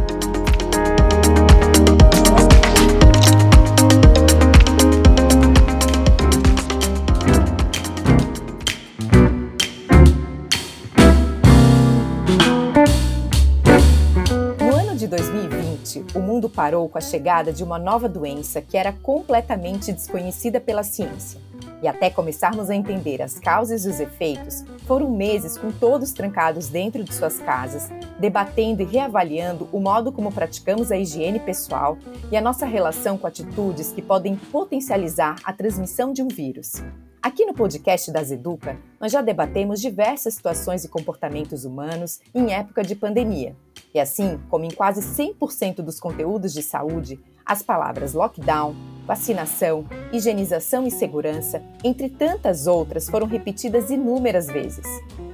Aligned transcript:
O 16.13 16.19
mundo 16.19 16.49
parou 16.49 16.89
com 16.89 16.97
a 16.97 17.01
chegada 17.01 17.53
de 17.53 17.63
uma 17.63 17.79
nova 17.79 18.09
doença 18.09 18.61
que 18.61 18.77
era 18.77 18.91
completamente 18.91 19.93
desconhecida 19.93 20.59
pela 20.59 20.83
ciência. 20.83 21.39
E 21.81 21.87
até 21.87 22.09
começarmos 22.09 22.69
a 22.69 22.75
entender 22.75 23.21
as 23.21 23.39
causas 23.39 23.85
e 23.85 23.89
os 23.89 23.99
efeitos, 23.99 24.63
foram 24.85 25.09
meses 25.09 25.57
com 25.57 25.71
todos 25.71 26.11
trancados 26.11 26.67
dentro 26.67 27.03
de 27.03 27.13
suas 27.13 27.39
casas, 27.39 27.89
debatendo 28.19 28.83
e 28.83 28.85
reavaliando 28.85 29.67
o 29.71 29.79
modo 29.79 30.11
como 30.11 30.31
praticamos 30.31 30.91
a 30.91 30.97
higiene 30.97 31.39
pessoal 31.39 31.97
e 32.31 32.37
a 32.37 32.41
nossa 32.41 32.65
relação 32.65 33.17
com 33.17 33.25
atitudes 33.25 33.91
que 33.91 34.01
podem 34.01 34.35
potencializar 34.35 35.35
a 35.43 35.53
transmissão 35.53 36.13
de 36.13 36.21
um 36.21 36.27
vírus. 36.27 36.83
Aqui 37.21 37.45
no 37.45 37.53
podcast 37.53 38.11
das 38.11 38.31
Educa, 38.31 38.77
nós 38.99 39.11
já 39.11 39.21
debatemos 39.21 39.79
diversas 39.79 40.33
situações 40.33 40.83
e 40.83 40.89
comportamentos 40.89 41.65
humanos 41.65 42.19
em 42.33 42.53
época 42.53 42.83
de 42.83 42.95
pandemia. 42.95 43.55
E 43.93 43.99
assim 43.99 44.39
como 44.49 44.65
em 44.65 44.71
quase 44.71 45.01
100% 45.01 45.77
dos 45.77 45.99
conteúdos 45.99 46.53
de 46.53 46.63
saúde, 46.63 47.19
as 47.45 47.61
palavras 47.61 48.13
lockdown, 48.13 48.75
vacinação, 49.05 49.85
higienização 50.13 50.87
e 50.87 50.91
segurança, 50.91 51.61
entre 51.83 52.09
tantas 52.09 52.67
outras, 52.67 53.09
foram 53.09 53.27
repetidas 53.27 53.89
inúmeras 53.89 54.47
vezes. 54.47 54.85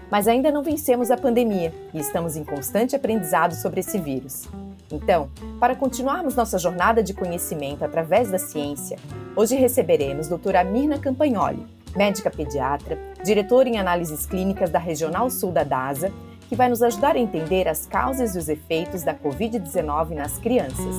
Mas 0.10 0.28
ainda 0.28 0.52
não 0.52 0.64
vencemos 0.64 1.12
a 1.12 1.18
pandemia 1.18 1.74
e 1.94 2.00
estamos 2.00 2.36
em 2.36 2.44
constante 2.44 2.96
aprendizado 2.96 3.54
sobre 3.54 3.82
esse 3.82 4.00
vírus. 4.00 4.48
Então, 4.92 5.30
para 5.60 5.76
continuarmos 5.76 6.36
nossa 6.36 6.58
jornada 6.58 7.04
de 7.04 7.14
conhecimento 7.14 7.84
através 7.84 8.32
da 8.32 8.40
ciência, 8.40 8.98
hoje 9.36 9.56
receberemos 9.56 10.30
doutora 10.30 10.64
Mirna 10.64 10.98
Campagnoli, 10.98 11.68
médica 11.96 12.32
pediatra, 12.32 12.98
diretora 13.24 13.68
em 13.68 13.78
análises 13.78 14.26
clínicas 14.26 14.70
da 14.70 14.80
Regional 14.80 15.30
Sul 15.30 15.52
da 15.52 15.64
DASA, 15.64 16.12
que 16.48 16.56
vai 16.56 16.70
nos 16.70 16.82
ajudar 16.82 17.16
a 17.16 17.20
entender 17.20 17.68
as 17.68 17.86
causas 17.86 18.36
e 18.36 18.40
os 18.40 18.50
efeitos 18.50 19.04
da 19.04 19.14
Covid-19 19.14 20.10
nas 20.12 20.38
crianças. 20.38 20.96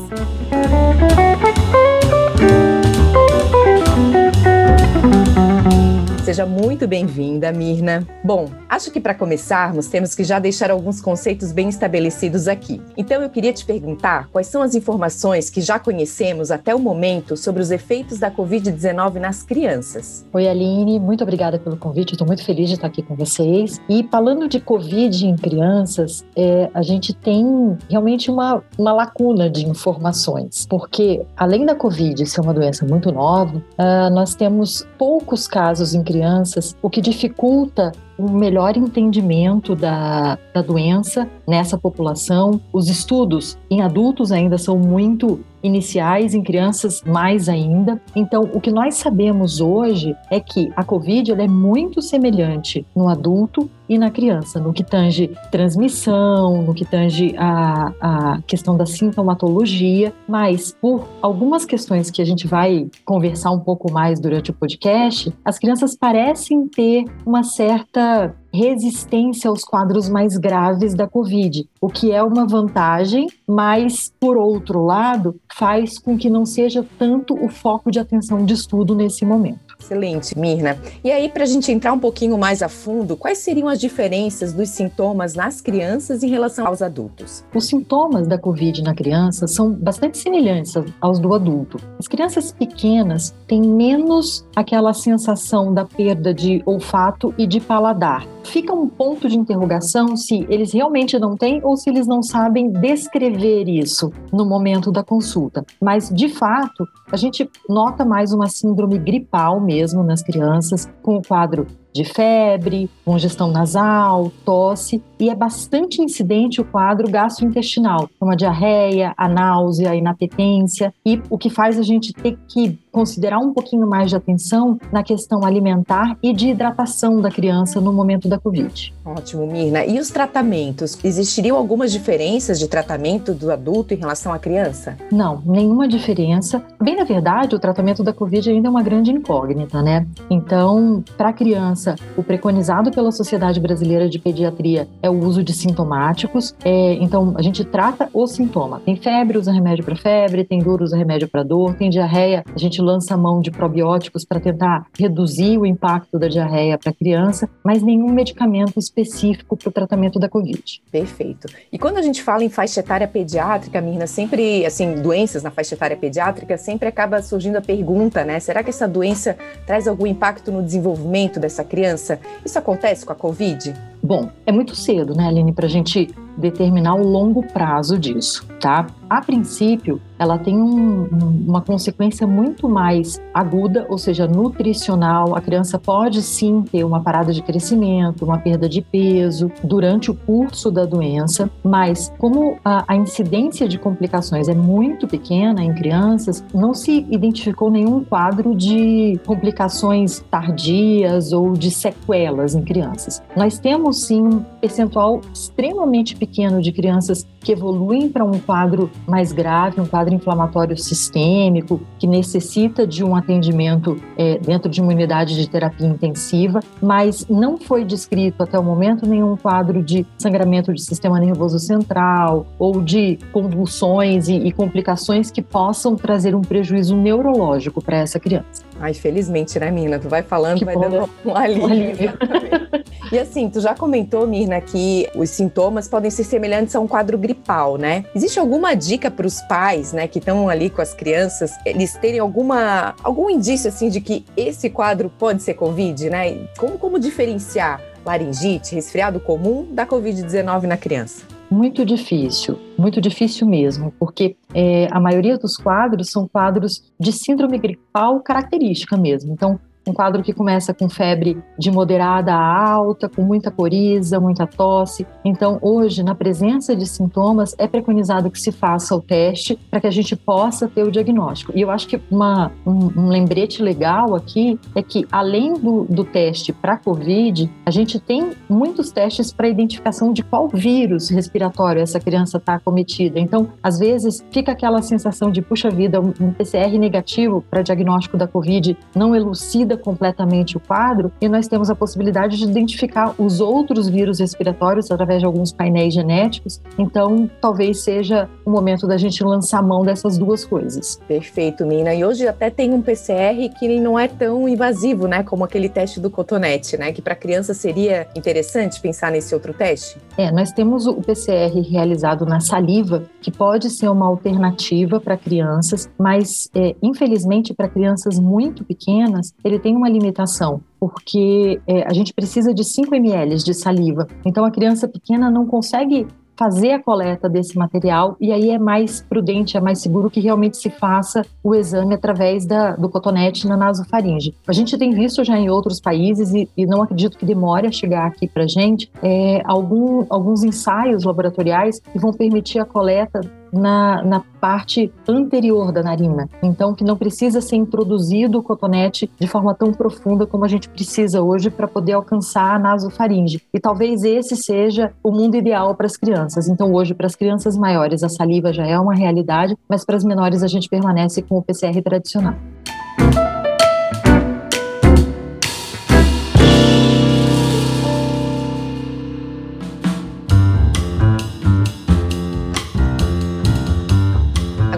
Seja 6.28 6.44
muito 6.44 6.86
bem-vinda, 6.86 7.50
Mirna. 7.50 8.06
Bom, 8.22 8.50
acho 8.68 8.90
que 8.90 9.00
para 9.00 9.14
começarmos 9.14 9.86
temos 9.86 10.14
que 10.14 10.22
já 10.22 10.38
deixar 10.38 10.70
alguns 10.70 11.00
conceitos 11.00 11.52
bem 11.52 11.70
estabelecidos 11.70 12.46
aqui. 12.46 12.82
Então 12.98 13.22
eu 13.22 13.30
queria 13.30 13.50
te 13.50 13.64
perguntar 13.64 14.28
quais 14.30 14.46
são 14.46 14.60
as 14.60 14.74
informações 14.74 15.48
que 15.48 15.62
já 15.62 15.78
conhecemos 15.78 16.50
até 16.50 16.74
o 16.74 16.78
momento 16.78 17.34
sobre 17.34 17.62
os 17.62 17.70
efeitos 17.70 18.18
da 18.18 18.30
Covid-19 18.30 19.14
nas 19.14 19.42
crianças. 19.42 20.26
Oi, 20.30 20.46
Aline, 20.46 21.00
muito 21.00 21.22
obrigada 21.22 21.58
pelo 21.58 21.78
convite. 21.78 22.12
Estou 22.12 22.26
muito 22.26 22.44
feliz 22.44 22.68
de 22.68 22.74
estar 22.74 22.88
aqui 22.88 23.00
com 23.00 23.16
vocês. 23.16 23.80
E 23.88 24.06
falando 24.10 24.46
de 24.48 24.60
Covid 24.60 25.26
em 25.26 25.34
crianças, 25.34 26.26
é, 26.36 26.68
a 26.74 26.82
gente 26.82 27.14
tem 27.14 27.74
realmente 27.88 28.30
uma, 28.30 28.62
uma 28.76 28.92
lacuna 28.92 29.48
de 29.48 29.66
informações, 29.66 30.66
porque 30.68 31.22
além 31.34 31.64
da 31.64 31.74
Covid 31.74 32.26
ser 32.26 32.42
uma 32.42 32.52
doença 32.52 32.84
muito 32.84 33.10
nova, 33.10 33.56
uh, 33.56 34.10
nós 34.12 34.34
temos 34.34 34.86
poucos 34.98 35.48
casos 35.48 35.94
em 35.94 36.02
crianças 36.02 36.18
crianças, 36.28 36.76
o 36.82 36.90
que 36.90 37.00
dificulta 37.00 37.92
um 38.18 38.32
melhor 38.32 38.76
entendimento 38.76 39.74
da, 39.74 40.36
da 40.52 40.60
doença 40.60 41.28
nessa 41.46 41.78
população. 41.78 42.60
Os 42.72 42.88
estudos 42.88 43.56
em 43.70 43.80
adultos 43.80 44.32
ainda 44.32 44.58
são 44.58 44.76
muito 44.76 45.40
iniciais, 45.62 46.34
em 46.34 46.42
crianças 46.42 47.02
mais 47.04 47.48
ainda. 47.48 48.00
Então, 48.14 48.48
o 48.52 48.60
que 48.60 48.70
nós 48.70 48.96
sabemos 48.96 49.60
hoje 49.60 50.14
é 50.30 50.40
que 50.40 50.70
a 50.76 50.84
COVID 50.84 51.32
é 51.32 51.48
muito 51.48 52.02
semelhante 52.02 52.84
no 52.94 53.08
adulto 53.08 53.70
e 53.88 53.98
na 53.98 54.10
criança, 54.10 54.60
no 54.60 54.72
que 54.72 54.84
tange 54.84 55.30
transmissão, 55.50 56.62
no 56.62 56.74
que 56.74 56.84
tange 56.84 57.34
a, 57.38 57.92
a 58.00 58.42
questão 58.46 58.76
da 58.76 58.86
sintomatologia, 58.86 60.12
mas 60.28 60.76
por 60.80 61.08
algumas 61.22 61.64
questões 61.64 62.10
que 62.10 62.20
a 62.20 62.24
gente 62.24 62.46
vai 62.46 62.88
conversar 63.04 63.50
um 63.50 63.60
pouco 63.60 63.90
mais 63.90 64.20
durante 64.20 64.50
o 64.50 64.54
podcast, 64.54 65.32
as 65.44 65.58
crianças 65.58 65.96
parecem 65.96 66.66
ter 66.68 67.04
uma 67.24 67.42
certa 67.42 68.34
resistência 68.52 69.50
aos 69.50 69.62
quadros 69.62 70.08
mais 70.08 70.36
graves 70.36 70.94
da 70.94 71.06
Covid, 71.06 71.68
o 71.80 71.88
que 71.88 72.12
é 72.12 72.22
uma 72.22 72.46
vantagem, 72.46 73.26
mas, 73.46 74.12
por 74.18 74.36
outro 74.36 74.84
lado, 74.84 75.36
faz 75.54 75.98
com 75.98 76.16
que 76.16 76.30
não 76.30 76.46
seja 76.46 76.84
tanto 76.98 77.34
o 77.34 77.48
foco 77.48 77.90
de 77.90 77.98
atenção 77.98 78.44
de 78.44 78.54
estudo 78.54 78.94
nesse 78.94 79.24
momento. 79.24 79.67
Excelente, 79.88 80.38
Mirna. 80.38 80.76
E 81.02 81.10
aí, 81.10 81.30
para 81.30 81.44
a 81.44 81.46
gente 81.46 81.72
entrar 81.72 81.94
um 81.94 81.98
pouquinho 81.98 82.36
mais 82.36 82.62
a 82.62 82.68
fundo, 82.68 83.16
quais 83.16 83.38
seriam 83.38 83.68
as 83.68 83.80
diferenças 83.80 84.52
dos 84.52 84.68
sintomas 84.68 85.34
nas 85.34 85.62
crianças 85.62 86.22
em 86.22 86.28
relação 86.28 86.66
aos 86.66 86.82
adultos? 86.82 87.42
Os 87.54 87.64
sintomas 87.66 88.26
da 88.26 88.36
Covid 88.36 88.82
na 88.82 88.94
criança 88.94 89.46
são 89.46 89.72
bastante 89.72 90.18
semelhantes 90.18 90.74
aos 91.00 91.18
do 91.18 91.34
adulto. 91.34 91.78
As 91.98 92.06
crianças 92.06 92.52
pequenas 92.52 93.34
têm 93.46 93.62
menos 93.62 94.46
aquela 94.54 94.92
sensação 94.92 95.72
da 95.72 95.86
perda 95.86 96.34
de 96.34 96.62
olfato 96.66 97.34
e 97.38 97.46
de 97.46 97.58
paladar. 97.58 98.26
Fica 98.44 98.74
um 98.74 98.88
ponto 98.88 99.26
de 99.26 99.38
interrogação 99.38 100.16
se 100.16 100.46
eles 100.50 100.72
realmente 100.72 101.18
não 101.18 101.34
têm 101.34 101.60
ou 101.64 101.76
se 101.76 101.88
eles 101.88 102.06
não 102.06 102.22
sabem 102.22 102.70
descrever 102.70 103.68
isso 103.68 104.12
no 104.32 104.44
momento 104.44 104.92
da 104.92 105.02
consulta. 105.02 105.64
Mas, 105.80 106.10
de 106.10 106.28
fato, 106.28 106.86
a 107.10 107.16
gente 107.16 107.48
nota 107.68 108.04
mais 108.04 108.32
uma 108.32 108.48
síndrome 108.48 108.98
gripal 108.98 109.60
mesmo 109.60 109.77
nas 110.02 110.22
crianças, 110.22 110.88
com 111.02 111.16
o 111.16 111.22
quadro 111.22 111.66
de 111.92 112.04
febre, 112.04 112.90
congestão 113.04 113.50
nasal, 113.50 114.30
tosse, 114.44 115.02
e 115.18 115.30
é 115.30 115.34
bastante 115.34 116.00
incidente 116.00 116.60
o 116.60 116.64
quadro 116.64 117.08
gastrointestinal, 117.10 118.08
como 118.18 118.32
a 118.32 118.36
diarreia, 118.36 119.14
a 119.16 119.28
náusea, 119.28 119.90
a 119.90 119.96
inapetência, 119.96 120.92
e 121.04 121.20
o 121.28 121.36
que 121.36 121.50
faz 121.50 121.78
a 121.78 121.82
gente 121.82 122.12
ter 122.12 122.38
que 122.46 122.78
considerar 122.98 123.38
um 123.38 123.52
pouquinho 123.52 123.86
mais 123.86 124.10
de 124.10 124.16
atenção 124.16 124.78
na 124.90 125.02
questão 125.02 125.44
alimentar 125.44 126.16
e 126.22 126.32
de 126.32 126.48
hidratação 126.48 127.20
da 127.20 127.30
criança 127.30 127.80
no 127.80 127.92
momento 127.92 128.28
da 128.28 128.38
Covid. 128.38 128.92
Ótimo, 129.04 129.46
Mirna. 129.46 129.84
E 129.84 130.00
os 130.00 130.10
tratamentos? 130.10 130.98
Existiriam 131.04 131.56
algumas 131.56 131.92
diferenças 131.92 132.58
de 132.58 132.66
tratamento 132.66 133.32
do 133.32 133.52
adulto 133.52 133.94
em 133.94 133.96
relação 133.96 134.32
à 134.32 134.38
criança? 134.38 134.96
Não, 135.12 135.40
nenhuma 135.46 135.86
diferença. 135.86 136.62
Bem, 136.82 136.96
na 136.96 137.04
verdade, 137.04 137.54
o 137.54 137.58
tratamento 137.58 138.02
da 138.02 138.12
Covid 138.12 138.50
ainda 138.50 138.66
é 138.66 138.70
uma 138.70 138.82
grande 138.82 139.12
incógnita, 139.12 139.80
né? 139.80 140.06
Então, 140.28 141.02
para 141.16 141.28
a 141.28 141.32
criança, 141.32 141.94
o 142.16 142.22
preconizado 142.22 142.90
pela 142.90 143.12
Sociedade 143.12 143.60
Brasileira 143.60 144.08
de 144.08 144.18
Pediatria 144.18 144.88
é 145.00 145.07
o 145.10 145.18
uso 145.24 145.42
de 145.42 145.52
sintomáticos. 145.52 146.54
É, 146.64 146.94
então, 146.94 147.34
a 147.36 147.42
gente 147.42 147.64
trata 147.64 148.08
o 148.12 148.26
sintoma. 148.26 148.80
Tem 148.84 148.96
febre, 148.96 149.38
usa 149.38 149.52
remédio 149.52 149.84
para 149.84 149.96
febre, 149.96 150.44
tem 150.44 150.60
dor, 150.60 150.82
usa 150.82 150.96
remédio 150.96 151.28
para 151.28 151.42
dor, 151.42 151.74
tem 151.74 151.90
diarreia, 151.90 152.44
a 152.54 152.58
gente 152.58 152.80
lança 152.80 153.14
a 153.14 153.16
mão 153.16 153.40
de 153.40 153.50
probióticos 153.50 154.24
para 154.24 154.40
tentar 154.40 154.86
reduzir 154.98 155.58
o 155.58 155.66
impacto 155.66 156.18
da 156.18 156.28
diarreia 156.28 156.78
para 156.78 156.90
a 156.90 156.94
criança, 156.94 157.48
mas 157.64 157.82
nenhum 157.82 158.10
medicamento 158.10 158.78
específico 158.78 159.56
para 159.56 159.68
o 159.68 159.72
tratamento 159.72 160.18
da 160.18 160.28
Covid. 160.28 160.82
Perfeito. 160.90 161.48
E 161.72 161.78
quando 161.78 161.98
a 161.98 162.02
gente 162.02 162.22
fala 162.22 162.44
em 162.44 162.48
faixa 162.48 162.80
etária 162.80 163.06
pediátrica, 163.06 163.80
Mirna, 163.80 164.06
sempre, 164.06 164.64
assim, 164.64 164.94
doenças 165.00 165.42
na 165.42 165.50
faixa 165.50 165.74
etária 165.74 165.96
pediátrica, 165.96 166.56
sempre 166.56 166.88
acaba 166.88 167.22
surgindo 167.22 167.56
a 167.56 167.62
pergunta, 167.62 168.24
né? 168.24 168.40
Será 168.40 168.62
que 168.62 168.70
essa 168.70 168.88
doença 168.88 169.36
traz 169.66 169.86
algum 169.86 170.06
impacto 170.06 170.50
no 170.50 170.62
desenvolvimento 170.62 171.38
dessa 171.40 171.64
criança? 171.64 172.18
Isso 172.44 172.58
acontece 172.58 173.04
com 173.04 173.12
a 173.12 173.16
Covid? 173.16 173.74
Bom, 174.08 174.30
é 174.46 174.50
muito 174.50 174.74
cedo, 174.74 175.14
né, 175.14 175.28
Aline, 175.28 175.52
para 175.52 175.66
a 175.66 175.68
gente 175.68 176.08
determinar 176.34 176.94
o 176.94 177.06
longo 177.06 177.42
prazo 177.42 177.98
disso, 177.98 178.42
tá? 178.58 178.86
A 179.08 179.22
princípio, 179.22 180.00
ela 180.18 180.36
tem 180.38 180.60
um, 180.60 181.08
uma 181.46 181.62
consequência 181.62 182.26
muito 182.26 182.68
mais 182.68 183.20
aguda, 183.32 183.86
ou 183.88 183.96
seja, 183.96 184.26
nutricional. 184.26 185.34
A 185.34 185.40
criança 185.40 185.78
pode 185.78 186.20
sim 186.20 186.62
ter 186.62 186.84
uma 186.84 187.00
parada 187.00 187.32
de 187.32 187.42
crescimento, 187.42 188.24
uma 188.24 188.38
perda 188.38 188.68
de 188.68 188.82
peso 188.82 189.50
durante 189.64 190.10
o 190.10 190.14
curso 190.14 190.70
da 190.70 190.84
doença, 190.84 191.50
mas 191.64 192.12
como 192.18 192.58
a, 192.64 192.84
a 192.86 192.96
incidência 192.96 193.66
de 193.66 193.78
complicações 193.78 194.48
é 194.48 194.54
muito 194.54 195.06
pequena 195.06 195.62
em 195.62 195.74
crianças, 195.74 196.44
não 196.52 196.74
se 196.74 197.06
identificou 197.10 197.70
nenhum 197.70 198.04
quadro 198.04 198.54
de 198.54 199.18
complicações 199.24 200.20
tardias 200.30 201.32
ou 201.32 201.52
de 201.52 201.70
sequelas 201.70 202.54
em 202.54 202.62
crianças. 202.62 203.22
Nós 203.36 203.58
temos 203.58 204.04
sim 204.04 204.20
um 204.20 204.40
percentual 204.60 205.20
extremamente 205.32 206.14
pequeno 206.14 206.60
de 206.60 206.72
crianças 206.72 207.26
que 207.40 207.52
evoluem 207.52 208.08
para 208.08 208.24
um 208.24 208.38
quadro 208.40 208.90
mais 209.06 209.32
grave, 209.32 209.80
um 209.80 209.86
quadro 209.86 210.14
inflamatório 210.14 210.76
sistêmico, 210.76 211.80
que 211.98 212.06
necessita 212.06 212.86
de 212.86 213.04
um 213.04 213.14
atendimento 213.14 213.96
é, 214.16 214.38
dentro 214.38 214.70
de 214.70 214.80
uma 214.80 214.92
unidade 214.92 215.34
de 215.34 215.48
terapia 215.48 215.86
intensiva, 215.86 216.60
mas 216.80 217.26
não 217.28 217.56
foi 217.58 217.84
descrito 217.84 218.42
até 218.42 218.58
o 218.58 218.62
momento 218.62 219.06
nenhum 219.06 219.36
quadro 219.36 219.82
de 219.82 220.06
sangramento 220.18 220.72
de 220.72 220.82
sistema 220.82 221.18
nervoso 221.18 221.58
central 221.58 222.46
ou 222.58 222.80
de 222.80 223.18
convulsões 223.32 224.28
e, 224.28 224.34
e 224.34 224.52
complicações 224.52 225.30
que 225.30 225.42
possam 225.42 225.96
trazer 225.96 226.34
um 226.34 226.40
prejuízo 226.40 226.96
neurológico 226.96 227.82
para 227.82 227.98
essa 227.98 228.18
criança. 228.20 228.67
Ai, 228.80 228.94
felizmente, 228.94 229.58
né, 229.58 229.70
Mina? 229.70 229.98
Tu 229.98 230.08
vai 230.08 230.22
falando, 230.22 230.58
que 230.58 230.64
vai 230.64 230.74
bom, 230.74 230.82
dando 230.82 231.10
um 231.24 231.36
alívio. 231.36 231.62
Um 231.62 231.66
alívio. 231.66 232.12
e 233.10 233.18
assim, 233.18 233.50
tu 233.50 233.60
já 233.60 233.74
comentou, 233.74 234.26
Mirna, 234.26 234.60
que 234.60 235.08
os 235.14 235.30
sintomas 235.30 235.88
podem 235.88 236.10
ser 236.10 236.24
semelhantes 236.24 236.74
a 236.76 236.80
um 236.80 236.86
quadro 236.86 237.18
gripal, 237.18 237.76
né? 237.76 238.04
Existe 238.14 238.38
alguma 238.38 238.74
dica 238.74 239.10
para 239.10 239.26
os 239.26 239.40
pais, 239.42 239.92
né, 239.92 240.06
que 240.06 240.18
estão 240.18 240.48
ali 240.48 240.70
com 240.70 240.80
as 240.80 240.94
crianças, 240.94 241.52
eles 241.64 241.94
terem 241.94 242.20
alguma 242.20 242.94
algum 243.02 243.28
indício 243.28 243.68
assim 243.68 243.88
de 243.88 244.00
que 244.00 244.24
esse 244.36 244.70
quadro 244.70 245.10
pode 245.18 245.42
ser 245.42 245.54
COVID, 245.54 246.10
né? 246.10 246.46
Como 246.56 246.78
como 246.78 246.98
diferenciar 246.98 247.80
laringite, 248.04 248.74
resfriado 248.74 249.20
comum 249.20 249.66
da 249.70 249.86
COVID-19 249.86 250.62
na 250.62 250.76
criança? 250.76 251.37
Muito 251.50 251.84
difícil, 251.84 252.58
muito 252.76 253.00
difícil 253.00 253.46
mesmo, 253.46 253.90
porque 253.98 254.36
é, 254.54 254.86
a 254.90 255.00
maioria 255.00 255.38
dos 255.38 255.56
quadros 255.56 256.10
são 256.10 256.28
quadros 256.28 256.82
de 257.00 257.10
síndrome 257.10 257.58
gripal 257.58 258.20
característica 258.20 258.98
mesmo. 258.98 259.32
Então, 259.32 259.58
um 259.88 259.92
quadro 259.94 260.22
que 260.22 260.32
começa 260.32 260.74
com 260.74 260.88
febre 260.88 261.42
de 261.58 261.70
moderada 261.70 262.34
a 262.34 262.70
alta, 262.70 263.08
com 263.08 263.22
muita 263.22 263.50
coriza, 263.50 264.20
muita 264.20 264.46
tosse. 264.46 265.06
Então, 265.24 265.58
hoje, 265.62 266.02
na 266.02 266.14
presença 266.14 266.76
de 266.76 266.86
sintomas, 266.86 267.54
é 267.58 267.66
preconizado 267.66 268.30
que 268.30 268.40
se 268.40 268.52
faça 268.52 268.94
o 268.94 269.00
teste 269.00 269.58
para 269.70 269.80
que 269.80 269.86
a 269.86 269.90
gente 269.90 270.14
possa 270.14 270.68
ter 270.68 270.82
o 270.82 270.90
diagnóstico. 270.90 271.52
E 271.54 271.60
eu 271.60 271.70
acho 271.70 271.88
que 271.88 272.00
uma, 272.10 272.52
um, 272.66 273.04
um 273.04 273.08
lembrete 273.08 273.62
legal 273.62 274.14
aqui 274.14 274.58
é 274.74 274.82
que, 274.82 275.06
além 275.10 275.54
do, 275.54 275.84
do 275.84 276.04
teste 276.04 276.52
para 276.52 276.76
COVID, 276.76 277.50
a 277.64 277.70
gente 277.70 277.98
tem 277.98 278.30
muitos 278.48 278.90
testes 278.90 279.32
para 279.32 279.48
identificação 279.48 280.12
de 280.12 280.22
qual 280.22 280.48
vírus 280.48 281.08
respiratório 281.08 281.80
essa 281.80 281.98
criança 281.98 282.36
está 282.38 282.54
acometida. 282.54 283.18
Então, 283.18 283.48
às 283.62 283.78
vezes, 283.78 284.24
fica 284.30 284.52
aquela 284.52 284.82
sensação 284.82 285.30
de, 285.30 285.40
puxa 285.40 285.70
vida, 285.70 286.00
um 286.00 286.32
PCR 286.32 286.78
negativo 286.78 287.42
para 287.50 287.62
diagnóstico 287.62 288.16
da 288.16 288.26
COVID 288.26 288.76
não 288.94 289.14
elucida 289.14 289.76
completamente 289.78 290.56
o 290.56 290.60
quadro 290.60 291.12
e 291.20 291.28
nós 291.28 291.48
temos 291.48 291.70
a 291.70 291.74
possibilidade 291.74 292.36
de 292.36 292.44
identificar 292.44 293.14
os 293.18 293.40
outros 293.40 293.88
vírus 293.88 294.18
respiratórios 294.18 294.90
através 294.90 295.20
de 295.20 295.26
alguns 295.26 295.52
painéis 295.52 295.94
genéticos. 295.94 296.60
Então, 296.78 297.30
talvez 297.40 297.80
seja 297.80 298.28
o 298.44 298.50
momento 298.50 298.86
da 298.86 298.96
gente 298.96 299.22
lançar 299.22 299.62
mão 299.62 299.82
dessas 299.82 300.18
duas 300.18 300.44
coisas. 300.44 301.00
Perfeito, 301.06 301.64
Mina. 301.66 301.94
E 301.94 302.04
hoje 302.04 302.26
até 302.26 302.50
tem 302.50 302.72
um 302.72 302.82
PCR 302.82 303.48
que 303.58 303.78
não 303.80 303.98
é 303.98 304.08
tão 304.08 304.48
invasivo, 304.48 305.06
né, 305.06 305.22
como 305.22 305.44
aquele 305.44 305.68
teste 305.68 306.00
do 306.00 306.10
cotonete, 306.10 306.76
né, 306.76 306.92
que 306.92 307.00
para 307.00 307.14
criança 307.14 307.54
seria 307.54 308.06
interessante 308.16 308.80
pensar 308.80 309.10
nesse 309.12 309.34
outro 309.34 309.52
teste? 309.52 309.96
É, 310.16 310.30
nós 310.30 310.52
temos 310.52 310.86
o 310.86 310.94
PCR 310.94 311.60
realizado 311.60 312.26
na 312.26 312.40
saliva, 312.40 313.04
que 313.20 313.30
pode 313.30 313.70
ser 313.70 313.88
uma 313.88 314.06
alternativa 314.06 315.00
para 315.00 315.16
crianças, 315.16 315.88
mas 315.98 316.48
é, 316.54 316.74
infelizmente 316.82 317.54
para 317.54 317.68
crianças 317.68 318.18
muito 318.18 318.64
pequenas, 318.64 319.34
ele 319.44 319.57
tem 319.58 319.68
tem 319.68 319.76
uma 319.76 319.88
limitação, 319.88 320.62
porque 320.80 321.60
é, 321.66 321.86
a 321.86 321.92
gente 321.92 322.14
precisa 322.14 322.54
de 322.54 322.64
5 322.64 322.94
ml 322.94 323.36
de 323.36 323.52
saliva. 323.52 324.06
Então 324.24 324.42
a 324.46 324.50
criança 324.50 324.88
pequena 324.88 325.30
não 325.30 325.46
consegue 325.46 326.06
fazer 326.38 326.70
a 326.70 326.82
coleta 326.82 327.28
desse 327.28 327.58
material 327.58 328.16
e 328.18 328.32
aí 328.32 328.48
é 328.48 328.58
mais 328.58 329.02
prudente, 329.02 329.58
é 329.58 329.60
mais 329.60 329.80
seguro 329.80 330.08
que 330.08 330.20
realmente 330.20 330.56
se 330.56 330.70
faça 330.70 331.26
o 331.42 331.54
exame 331.54 331.94
através 331.94 332.46
da, 332.46 332.76
do 332.76 332.88
cotonete 332.88 333.46
na 333.46 333.58
nasofaringe. 333.58 334.34
A 334.46 334.52
gente 334.52 334.78
tem 334.78 334.92
visto 334.92 335.22
já 335.22 335.36
em 335.36 335.50
outros 335.50 335.80
países 335.80 336.32
e, 336.32 336.48
e 336.56 336.64
não 336.64 336.80
acredito 336.80 337.18
que 337.18 337.26
demore 337.26 337.66
a 337.66 337.72
chegar 337.72 338.06
aqui 338.06 338.26
para 338.26 338.46
gente 338.46 338.90
é, 339.02 339.42
algum, 339.44 340.06
alguns 340.08 340.44
ensaios 340.44 341.04
laboratoriais 341.04 341.80
que 341.80 341.98
vão 341.98 342.12
permitir 342.12 342.60
a 342.60 342.64
coleta 342.64 343.20
na, 343.52 344.02
na 344.02 344.20
parte 344.40 344.92
anterior 345.06 345.72
da 345.72 345.82
narina. 345.82 346.28
Então, 346.42 346.74
que 346.74 346.84
não 346.84 346.96
precisa 346.96 347.40
ser 347.40 347.56
introduzido 347.56 348.38
o 348.38 348.42
cotonete 348.42 349.10
de 349.18 349.26
forma 349.26 349.54
tão 349.54 349.72
profunda 349.72 350.26
como 350.26 350.44
a 350.44 350.48
gente 350.48 350.68
precisa 350.68 351.22
hoje 351.22 351.50
para 351.50 351.66
poder 351.66 351.92
alcançar 351.92 352.54
a 352.54 352.58
nasofaringe. 352.58 353.42
E 353.52 353.60
talvez 353.60 354.04
esse 354.04 354.36
seja 354.36 354.92
o 355.02 355.10
mundo 355.10 355.36
ideal 355.36 355.74
para 355.74 355.86
as 355.86 355.96
crianças. 355.96 356.48
Então, 356.48 356.72
hoje, 356.72 356.94
para 356.94 357.06
as 357.06 357.16
crianças 357.16 357.56
maiores, 357.56 358.02
a 358.02 358.08
saliva 358.08 358.52
já 358.52 358.66
é 358.66 358.78
uma 358.78 358.94
realidade, 358.94 359.56
mas 359.68 359.84
para 359.84 359.96
as 359.96 360.04
menores, 360.04 360.42
a 360.42 360.48
gente 360.48 360.68
permanece 360.68 361.22
com 361.22 361.38
o 361.38 361.42
PCR 361.42 361.82
tradicional. 361.82 362.34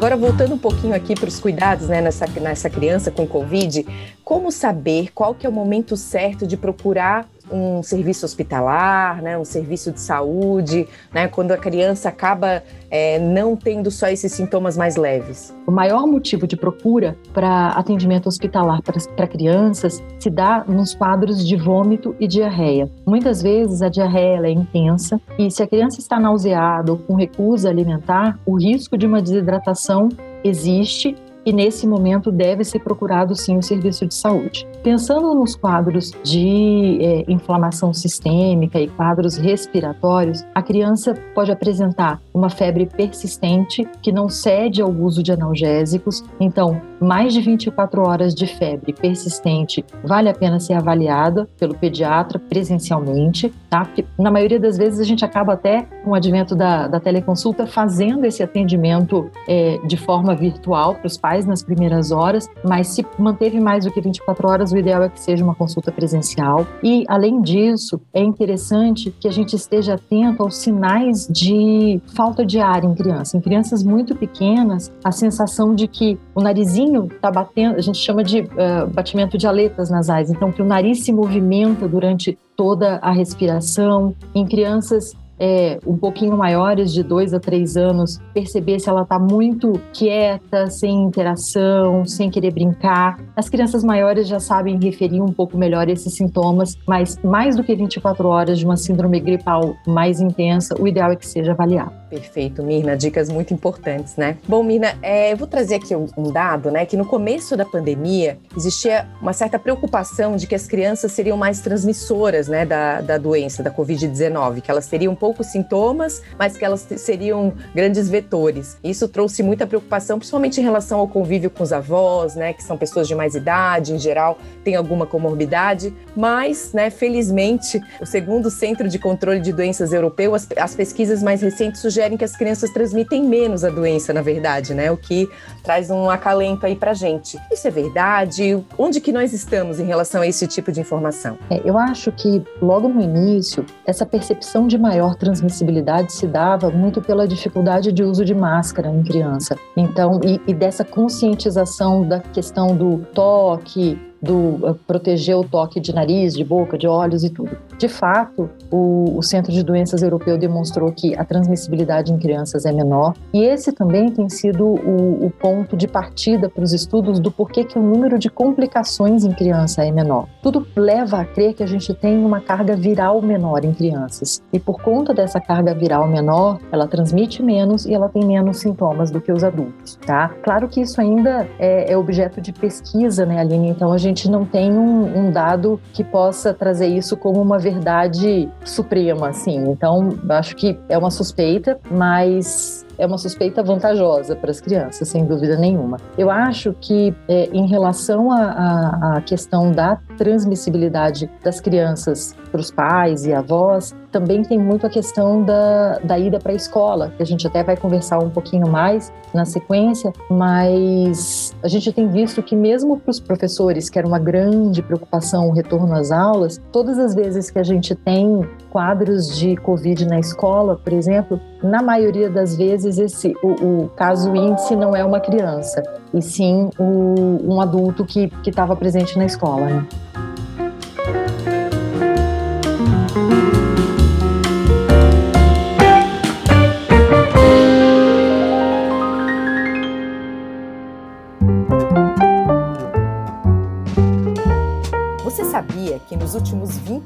Agora, 0.01 0.17
voltando 0.17 0.55
um 0.55 0.59
pouquinho 0.59 0.95
aqui 0.95 1.15
para 1.15 1.29
os 1.29 1.39
cuidados 1.39 1.89
né, 1.89 2.01
nessa, 2.01 2.27
nessa 2.27 2.71
criança 2.71 3.11
com 3.11 3.27
Covid, 3.27 3.87
como 4.25 4.51
saber 4.51 5.13
qual 5.13 5.35
que 5.35 5.45
é 5.45 5.49
o 5.51 5.53
momento 5.53 5.95
certo 5.95 6.47
de 6.47 6.57
procurar 6.57 7.29
um 7.53 7.83
serviço 7.83 8.25
hospitalar, 8.25 9.23
né, 9.23 9.37
um 9.37 9.45
serviço 9.45 9.93
de 9.93 10.01
saúde, 10.01 10.89
né, 11.13 11.29
quando 11.29 11.53
a 11.53 11.57
criança 11.57 12.09
acaba 12.09 12.63
é, 12.91 13.19
não 13.19 13.57
tendo 13.57 13.91
só 13.91 14.09
esses 14.09 14.33
sintomas 14.33 14.77
mais 14.77 14.97
leves? 14.97 15.55
O 15.67 15.71
maior 15.71 16.07
motivo 16.07 16.47
de 16.47 16.57
procura 16.57 17.17
para 17.33 17.69
atendimento 17.69 18.29
hospitalar 18.29 18.81
para 18.83 19.27
crianças 19.27 20.03
se 20.19 20.31
dá 20.31 20.65
nos 20.67 20.95
quadros 20.95 21.47
de 21.47 21.57
vômito 21.57 22.15
e 22.19 22.27
diarreia. 22.27 22.91
Muitas 23.07 23.43
vezes 23.43 23.83
a 23.83 23.89
diarreia 23.89 24.47
é 24.47 24.51
intensa 24.51 25.21
e 25.39 25.51
se 25.51 25.63
a 25.63 25.67
criança 25.67 26.01
está 26.01 26.19
nauseada 26.19 26.93
ou 26.93 26.99
com 26.99 27.15
recusa 27.15 27.69
alimentar, 27.69 28.39
o 28.45 28.59
risco 28.59 28.97
de 28.97 29.07
uma 29.07 29.23
desidratação 29.23 30.09
existe 30.43 31.17
e 31.45 31.53
nesse 31.53 31.87
momento 31.87 32.31
deve 32.31 32.65
ser 32.65 32.81
procurado 32.81 33.35
sim 33.35 33.57
o 33.57 33.63
serviço 33.63 34.07
de 34.07 34.15
saúde. 34.15 34.67
Pensando 34.83 35.35
nos 35.35 35.55
quadros 35.55 36.11
de 36.23 36.99
é, 37.03 37.25
inflamação 37.29 37.93
sistêmica 37.93 38.81
e 38.81 38.89
quadros 38.89 39.37
respiratórios, 39.37 40.43
a 40.55 40.63
criança 40.63 41.15
pode 41.35 41.53
apresentar 41.53 42.19
uma 42.33 42.49
febre 42.49 42.87
persistente 42.87 43.87
que 44.01 44.11
não 44.11 44.31
cede 44.31 44.81
ao 44.81 44.91
uso 44.91 45.23
de 45.23 45.33
analgésicos. 45.33 46.25
Então, 46.41 46.81
mais 46.99 47.35
de 47.35 47.43
24 47.43 48.01
horas 48.09 48.35
de 48.35 48.47
febre 48.47 48.95
persistente 48.95 49.85
vale 50.03 50.31
a 50.31 50.35
pena 50.35 50.59
ser 50.59 50.75
avaliada 50.75 51.47
pelo 51.59 51.75
pediatra 51.75 52.39
presencialmente, 52.39 53.53
tá? 53.69 53.85
Porque 53.85 54.07
na 54.19 54.31
maioria 54.31 54.59
das 54.59 54.79
vezes 54.79 54.99
a 54.99 55.05
gente 55.05 55.25
acaba 55.25 55.55
até 55.55 55.83
com 56.05 56.11
o 56.11 56.15
advento 56.15 56.55
da, 56.57 56.89
da 56.89 56.99
teleconsulta 56.99 57.67
fazendo 57.67 58.25
esse 58.25 58.43
atendimento 58.43 59.31
é, 59.47 59.79
de 59.87 59.99
forma 59.99 60.35
virtual 60.35 60.95
para 60.95 61.07
os 61.07 61.19
pais 61.19 61.45
nas 61.45 61.63
primeiras 61.63 62.11
horas, 62.11 62.49
mas 62.65 62.89
se 62.89 63.05
manteve 63.19 63.61
mais 63.61 63.85
do 63.85 63.91
que 63.91 64.01
24 64.01 64.49
horas 64.49 64.70
o 64.73 64.79
ideal 64.79 65.03
é 65.03 65.09
que 65.09 65.21
seja 65.21 65.45
uma 65.45 65.55
consulta 65.55 65.91
presencial. 65.93 66.67
E, 66.83 67.05
além 67.09 67.41
disso, 67.41 68.01
é 68.13 68.23
interessante 68.23 69.15
que 69.21 69.29
a 69.29 69.31
gente 69.31 69.55
esteja 69.55 69.95
atento 69.95 70.43
aos 70.43 70.57
sinais 70.57 71.27
de 71.29 72.01
falta 72.15 72.45
de 72.45 72.59
ar 72.59 72.85
em 72.85 72.95
criança. 72.95 73.37
Em 73.37 73.41
crianças 73.41 73.83
muito 73.83 74.15
pequenas, 74.15 74.93
a 75.05 75.13
sensação 75.13 75.75
de 75.75 75.87
que 75.87 76.19
o 76.35 76.41
narizinho 76.41 77.07
está 77.07 77.31
batendo, 77.31 77.77
a 77.77 77.81
gente 77.81 77.99
chama 77.99 78.23
de 78.23 78.41
uh, 78.41 78.87
batimento 78.93 79.37
de 79.37 79.47
aletas 79.47 79.91
nasais, 79.91 80.31
então 80.31 80.53
que 80.53 80.63
o 80.63 80.65
nariz 80.65 81.05
se 81.05 81.13
movimenta 81.13 81.89
durante 81.89 82.39
toda 82.57 82.97
a 82.97 83.11
respiração. 83.11 84.15
Em 84.35 84.47
crianças 84.47 85.15
é, 85.41 85.79
um 85.87 85.97
pouquinho 85.97 86.37
maiores, 86.37 86.93
de 86.93 87.03
dois 87.03 87.33
a 87.33 87.41
três 87.41 87.77
anos, 87.77 88.21
perceber 88.35 88.79
se 88.79 88.91
ela 88.91 89.03
está 89.03 89.19
muito 89.19 89.73
quieta, 89.93 90.69
sem 90.69 91.03
interação, 91.03 92.05
sem 92.05 92.31
querer 92.31 92.53
brincar. 92.53 93.19
As 93.35 93.49
crianças 93.49 93.83
maiores 93.83 94.29
já 94.29 94.39
sabem 94.39 94.79
referir 94.79 95.23
um 95.23 95.33
pouco 95.33 95.57
melhor 95.57 95.89
esses 95.89 96.15
sintomas, 96.15 96.77
mas 96.87 97.19
mais 97.25 97.57
do 97.57 97.65
que 97.65 97.75
24 97.75 98.29
horas 98.29 98.59
de 98.59 98.67
uma 98.67 98.77
síndrome 98.77 99.19
gripal 99.19 99.75
mais 99.87 100.21
intensa, 100.21 100.75
o 100.79 100.87
ideal 100.87 101.11
é 101.11 101.17
que 101.17 101.27
seja 101.27 101.53
avaliado. 101.53 102.00
Perfeito, 102.11 102.61
Mirna, 102.65 102.97
dicas 102.97 103.29
muito 103.29 103.55
importantes, 103.55 104.17
né? 104.17 104.37
Bom, 104.49 104.65
Mirna, 104.65 104.99
é, 105.01 105.33
eu 105.33 105.37
vou 105.37 105.47
trazer 105.47 105.77
aqui 105.77 105.95
um, 105.95 106.09
um, 106.17 106.33
dado, 106.33 106.69
né, 106.69 106.85
que 106.85 106.97
no 106.97 107.07
começo 107.07 107.57
da 107.57 107.65
pandemia 107.65 108.37
existia 108.57 109.07
uma 109.23 109.33
certa 109.33 109.61
preocupação 109.61 110.35
de 110.35 110.49
que 110.49 110.55
as 110.57 110.67
crianças 110.67 111.13
seriam 111.13 111.37
mais 111.37 111.61
transmissoras, 111.61 112.49
né, 112.49 112.67
da, 112.67 113.01
da 113.01 113.17
doença, 113.17 113.63
da 113.63 113.71
Covid-19, 113.71 114.61
que 114.61 114.69
elas 114.69 114.89
teriam 114.89 115.15
poucos 115.15 115.47
sintomas, 115.47 116.21
mas 116.37 116.57
que 116.57 116.65
elas 116.65 116.81
seriam 116.97 117.53
grandes 117.73 118.09
vetores. 118.09 118.77
Isso 118.83 119.07
trouxe 119.07 119.41
muita 119.45 119.65
preocupação, 119.65 120.19
principalmente 120.19 120.61
em 120.61 120.65
relação 120.65 120.99
ao 120.99 121.07
convívio 121.07 121.49
com 121.49 121.63
os 121.63 121.73
avós, 121.73 122.35
né, 122.35 122.53
que 122.53 122.65
são 122.65 122.77
pessoas 122.77 123.07
de 123.07 123.15
mais 123.15 123.37
idade, 123.37 123.95
em 123.95 123.99
geral, 124.01 124.37
têm 124.65 124.75
alguma 124.75 125.07
comorbidade, 125.07 125.95
mas, 126.17 126.73
né, 126.73 126.91
felizmente, 126.91 127.81
o 128.01 128.07
segundo 128.07 128.51
Centro 128.51 128.89
de 128.89 128.99
Controle 128.99 129.39
de 129.39 129.53
Doenças 129.53 129.93
Europeu, 129.93 130.35
as, 130.35 130.49
as 130.57 130.75
pesquisas 130.75 131.23
mais 131.23 131.41
recentes 131.41 131.81
sugerem 131.81 132.00
sugerem 132.01 132.17
que 132.17 132.25
as 132.25 132.35
crianças 132.35 132.71
transmitem 132.71 133.23
menos 133.25 133.63
a 133.63 133.69
doença, 133.69 134.13
na 134.13 134.23
verdade, 134.23 134.73
né? 134.73 134.91
O 134.91 134.97
que 134.97 135.29
traz 135.63 135.91
um 135.91 136.09
acalento 136.09 136.65
aí 136.65 136.75
pra 136.75 136.95
gente. 136.95 137.39
Isso 137.53 137.69
é 137.69 137.71
verdade? 137.71 138.59
Onde 138.79 139.01
que 139.01 139.13
nós 139.13 139.33
estamos 139.33 139.79
em 139.79 139.85
relação 139.85 140.23
a 140.23 140.27
esse 140.27 140.47
tipo 140.47 140.73
de 140.73 140.81
informação? 140.81 141.37
É, 141.51 141.61
eu 141.63 141.77
acho 141.77 142.11
que 142.13 142.43
logo 142.63 142.89
no 142.89 143.03
início, 143.03 143.67
essa 143.85 144.07
percepção 144.07 144.67
de 144.67 144.79
maior 144.79 145.15
transmissibilidade 145.15 146.13
se 146.13 146.27
dava 146.27 146.71
muito 146.71 147.03
pela 147.03 147.29
dificuldade 147.29 147.93
de 147.93 148.03
uso 148.03 148.25
de 148.25 148.35
máscara 148.35 148.89
em 148.89 149.03
criança. 149.03 149.57
Então, 149.77 150.21
e, 150.25 150.41
e 150.47 150.55
dessa 150.55 150.85
conscientização 150.85 152.07
da 152.07 152.21
questão 152.21 152.75
do 152.75 152.99
toque, 153.13 153.99
do 154.23 154.35
uh, 154.35 154.75
proteger 154.87 155.37
o 155.37 155.45
toque 155.45 155.81
de 155.81 155.95
nariz, 155.95 156.35
de 156.35 156.45
boca, 156.45 156.77
de 156.77 156.87
olhos 156.87 157.25
e 157.25 157.31
tudo. 157.31 157.57
De 157.79 157.89
fato, 157.89 158.51
o, 158.71 159.17
o, 159.17 159.23
Centro 159.23 159.53
de 159.53 159.63
Doenças 159.63 160.03
Europeu 160.03 160.37
demonstrou 160.37 160.93
que 160.93 161.17
a 161.17 161.25
transmissibilidade 161.25 162.13
em 162.13 162.19
crianças 162.19 162.67
é 162.67 162.73
menor 162.73 163.15
e 163.33 163.45
esse 163.45 163.73
também 163.73 164.11
tem 164.11 164.29
sido 164.29 164.65
o, 164.67 165.27
o 165.27 165.31
ponto 165.31 165.77
de 165.77 165.89
partida 165.89 166.49
para 166.49 166.63
os 166.63 166.73
estudos 166.73 167.19
do 167.19 167.31
porquê 167.31 167.65
que 167.65 167.79
o 167.79 167.83
número 167.83 168.19
de 168.19 168.29
complicações 168.29 169.25
em 169.25 169.33
criança 169.33 169.85
é 169.85 169.91
menor. 169.91 170.27
Tudo 170.43 170.67
leva 170.77 171.21
a 171.21 171.25
crer 171.25 171.55
que 171.55 171.63
a 171.63 171.67
gente 171.67 171.95
tem 171.95 172.23
uma 172.25 172.41
carga 172.41 172.77
viral 172.77 173.23
menor 173.23 173.65
em 173.65 173.73
crianças 173.73 174.43
e 174.53 174.59
por 174.59 174.83
conta 174.83 175.15
dessa 175.15 175.41
carga 175.41 175.75
viral 175.75 176.07
menor, 176.07 176.59
ela 176.71 176.87
transmite 176.87 177.43
menos 177.43 177.87
e 177.87 177.95
ela 177.95 178.09
tem 178.09 178.25
menos 178.25 178.59
sintomas 178.59 179.11
do 179.11 179.21
que 179.21 179.33
os 179.33 179.43
adultos, 179.43 179.99
tá? 180.05 180.29
Claro 180.43 180.69
que 180.69 180.81
isso 180.81 181.01
ainda 181.01 181.49
é, 181.59 181.93
é 181.93 181.97
objeto 181.97 182.41
de 182.41 182.53
pesquisa, 182.53 183.25
né, 183.25 183.41
Aline? 183.41 183.71
Então 183.71 183.93
a 183.93 183.99
gente 183.99 184.10
gente 184.11 184.29
não 184.29 184.45
tem 184.45 184.73
um, 184.73 185.19
um, 185.19 185.31
dado 185.31 185.81
que 185.93 186.05
possa 186.05 186.53
trazer 186.53 186.87
isso 186.87 187.17
como 187.17 187.41
uma 187.41 187.59
verdade 187.59 188.49
suprema, 188.65 189.29
assim. 189.29 189.57
Então, 189.69 190.19
acho 190.29 190.55
que 190.57 190.79
é 190.89 190.99
uma 190.99 191.11
suspeita, 191.11 191.79
mas 191.91 192.87
é 192.99 193.07
uma 193.07 193.17
suspeita 193.17 193.63
vantajosa 193.63 194.37
para 194.37 194.51
as 194.51 194.61
crianças, 194.61 195.09
sem 195.09 195.25
dúvida 195.25 195.57
nenhuma. 195.57 195.97
Eu 196.19 196.31
acho 196.31 196.75
que, 196.81 197.15
é, 197.27 197.49
em 197.53 197.67
relação 197.67 198.31
à 198.31 199.23
questão 199.25 199.73
da 199.73 199.99
transmissibilidade 200.19 201.31
das 201.43 201.61
crianças 201.61 202.37
para 202.51 202.61
os 202.61 202.71
pais 202.71 203.25
e 203.25 203.33
avós, 203.33 203.95
também 204.11 204.43
tem 204.43 204.59
muito 204.59 204.87
a 204.87 204.91
questão 204.91 205.43
da, 205.43 205.99
da 205.99 206.19
ida 206.19 206.39
para 206.39 206.53
a 206.53 206.55
escola, 206.55 207.13
que 207.17 207.23
a 207.23 207.27
gente 207.27 207.47
até 207.47 207.63
vai 207.63 207.77
conversar 207.77 208.19
um 208.19 208.31
pouquinho 208.31 208.69
mais 208.69 209.13
na 209.33 209.45
sequência, 209.45 210.13
mas 210.29 211.55
a 211.63 211.69
gente 211.69 211.93
tem 211.93 212.09
visto 212.09 212.43
que, 212.43 212.57
mesmo 212.57 212.99
para 212.99 213.11
os 213.11 213.21
professores, 213.21 213.89
que 213.89 213.99
era 213.99 214.07
uma 214.07 214.19
grande 214.19 214.83
preocupação 214.83 215.49
o 215.49 215.53
retorno 215.53 215.95
às 215.95 216.11
aulas, 216.11 216.61
todas 216.73 216.99
as 216.99 217.15
vezes 217.15 217.51
que 217.51 217.59
a 217.59 217.63
gente 217.63 217.95
tem 217.95 218.49
quadros 218.71 219.39
de 219.39 219.57
Covid 219.57 220.07
na 220.07 220.19
escola, 220.19 220.77
por 220.77 220.93
exemplo, 220.93 221.41
na 221.63 221.83
maioria 221.83 222.29
das 222.29 222.57
vezes 222.57 222.99
esse, 222.99 223.35
o, 223.43 223.85
o 223.85 223.89
caso 223.91 224.35
índice 224.35 224.75
não 224.75 224.97
é 224.97 225.05
uma 225.05 225.21
criança, 225.21 225.83
e 226.13 226.21
sim 226.21 226.69
o, 226.79 227.55
um 227.55 227.61
adulto 227.61 228.05
que 228.05 228.31
estava 228.47 228.75
presente 228.75 229.17
na 229.17 229.27
escola. 229.27 229.67
Né? 229.67 229.87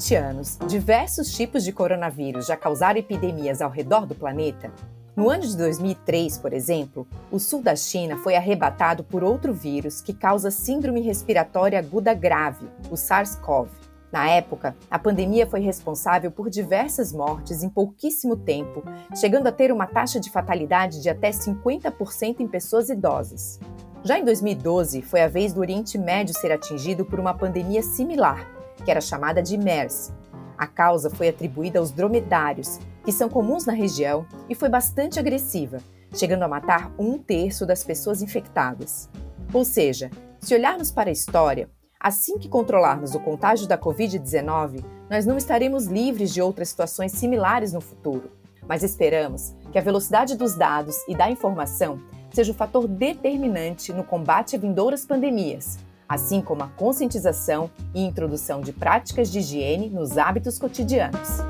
20 0.05 0.15
anos, 0.17 0.59
diversos 0.69 1.33
tipos 1.33 1.65
de 1.65 1.73
coronavírus 1.73 2.47
já 2.47 2.59
causaram 2.59 2.99
epidemias 3.01 3.63
ao 3.63 3.71
redor 3.71 4.05
do 4.05 4.15
planeta? 4.15 4.71
No 5.17 5.31
ano 5.31 5.45
de 5.45 5.57
2003, 5.57 6.37
por 6.37 6.53
exemplo, 6.53 7.07
o 7.33 7.39
sul 7.39 7.63
da 7.63 7.75
China 7.75 8.19
foi 8.19 8.37
arrebatado 8.37 9.03
por 9.03 9.25
outro 9.25 9.55
vírus 9.55 10.03
que 10.03 10.13
causa 10.13 10.51
síndrome 10.51 11.01
respiratória 11.01 11.79
aguda 11.79 12.13
grave, 12.13 12.69
o 12.91 12.97
SARS-CoV. 12.97 13.71
Na 14.13 14.29
época, 14.29 14.77
a 14.91 14.99
pandemia 14.99 15.47
foi 15.47 15.61
responsável 15.61 16.31
por 16.31 16.51
diversas 16.51 17.11
mortes 17.11 17.63
em 17.63 17.71
pouquíssimo 17.71 18.37
tempo, 18.37 18.85
chegando 19.19 19.47
a 19.47 19.53
ter 19.53 19.73
uma 19.73 19.87
taxa 19.87 20.21
de 20.21 20.31
fatalidade 20.31 21.01
de 21.01 21.09
até 21.09 21.31
50% 21.31 22.41
em 22.41 22.47
pessoas 22.47 22.91
idosas. 22.91 23.59
Já 24.05 24.19
em 24.19 24.25
2012, 24.25 25.01
foi 25.01 25.23
a 25.23 25.29
vez 25.29 25.55
do 25.55 25.61
Oriente 25.61 25.97
Médio 25.97 26.35
ser 26.39 26.53
atingido 26.53 27.07
por 27.07 27.19
uma 27.19 27.33
pandemia 27.33 27.83
similar, 27.83 28.54
que 28.85 28.91
era 28.91 29.01
chamada 29.01 29.43
de 29.43 29.57
MERS. 29.57 30.13
A 30.57 30.67
causa 30.67 31.11
foi 31.11 31.29
atribuída 31.29 31.79
aos 31.79 31.91
dromedários, 31.91 32.79
que 33.05 33.13
são 33.13 33.29
comuns 33.29 33.67
na 33.67 33.73
região, 33.73 34.27
e 34.49 34.55
foi 34.55 34.69
bastante 34.69 35.19
agressiva, 35.19 35.79
chegando 36.15 36.45
a 36.45 36.49
matar 36.49 36.93
um 36.99 37.19
terço 37.19 37.67
das 37.67 37.83
pessoas 37.83 38.23
infectadas. 38.23 39.09
Ou 39.53 39.65
seja, 39.65 40.11
se 40.41 40.55
olharmos 40.55 40.91
para 40.91 41.11
a 41.11 41.13
história, 41.13 41.69
assim 41.99 42.39
que 42.39 42.49
controlarmos 42.49 43.15
o 43.15 43.21
contágio 43.21 43.67
da 43.67 43.79
Covid-19, 43.79 44.85
nós 45.11 45.27
não 45.27 45.37
estaremos 45.37 45.87
livres 45.87 46.33
de 46.33 46.43
outras 46.43 46.69
situações 46.69 47.13
similares 47.13 47.73
no 47.73 47.81
futuro. 47.81 48.31
Mas 48.67 48.83
esperamos 48.83 49.55
que 49.73 49.79
a 49.79 49.83
velocidade 49.83 50.37
dos 50.37 50.55
dados 50.55 50.97
e 51.09 51.15
da 51.15 51.31
informação 51.31 52.01
seja 52.33 52.53
o 52.53 52.55
fator 52.55 52.89
determinante 52.89 53.93
no 53.93 54.05
combate 54.05 54.57
a 54.57 54.59
vindouras 54.59 55.07
pandemias, 55.07 55.79
assim 56.09 56.41
como 56.41 56.63
a 56.63 56.69
conscientização 56.69 57.71
e 57.95 58.05
introdução 58.05 58.61
de 58.61 58.73
práticas 58.73 59.31
de 59.31 59.39
higiene 59.39 59.89
nos 59.91 60.19
hábitos 60.19 60.59
cotidianos. 60.59 61.43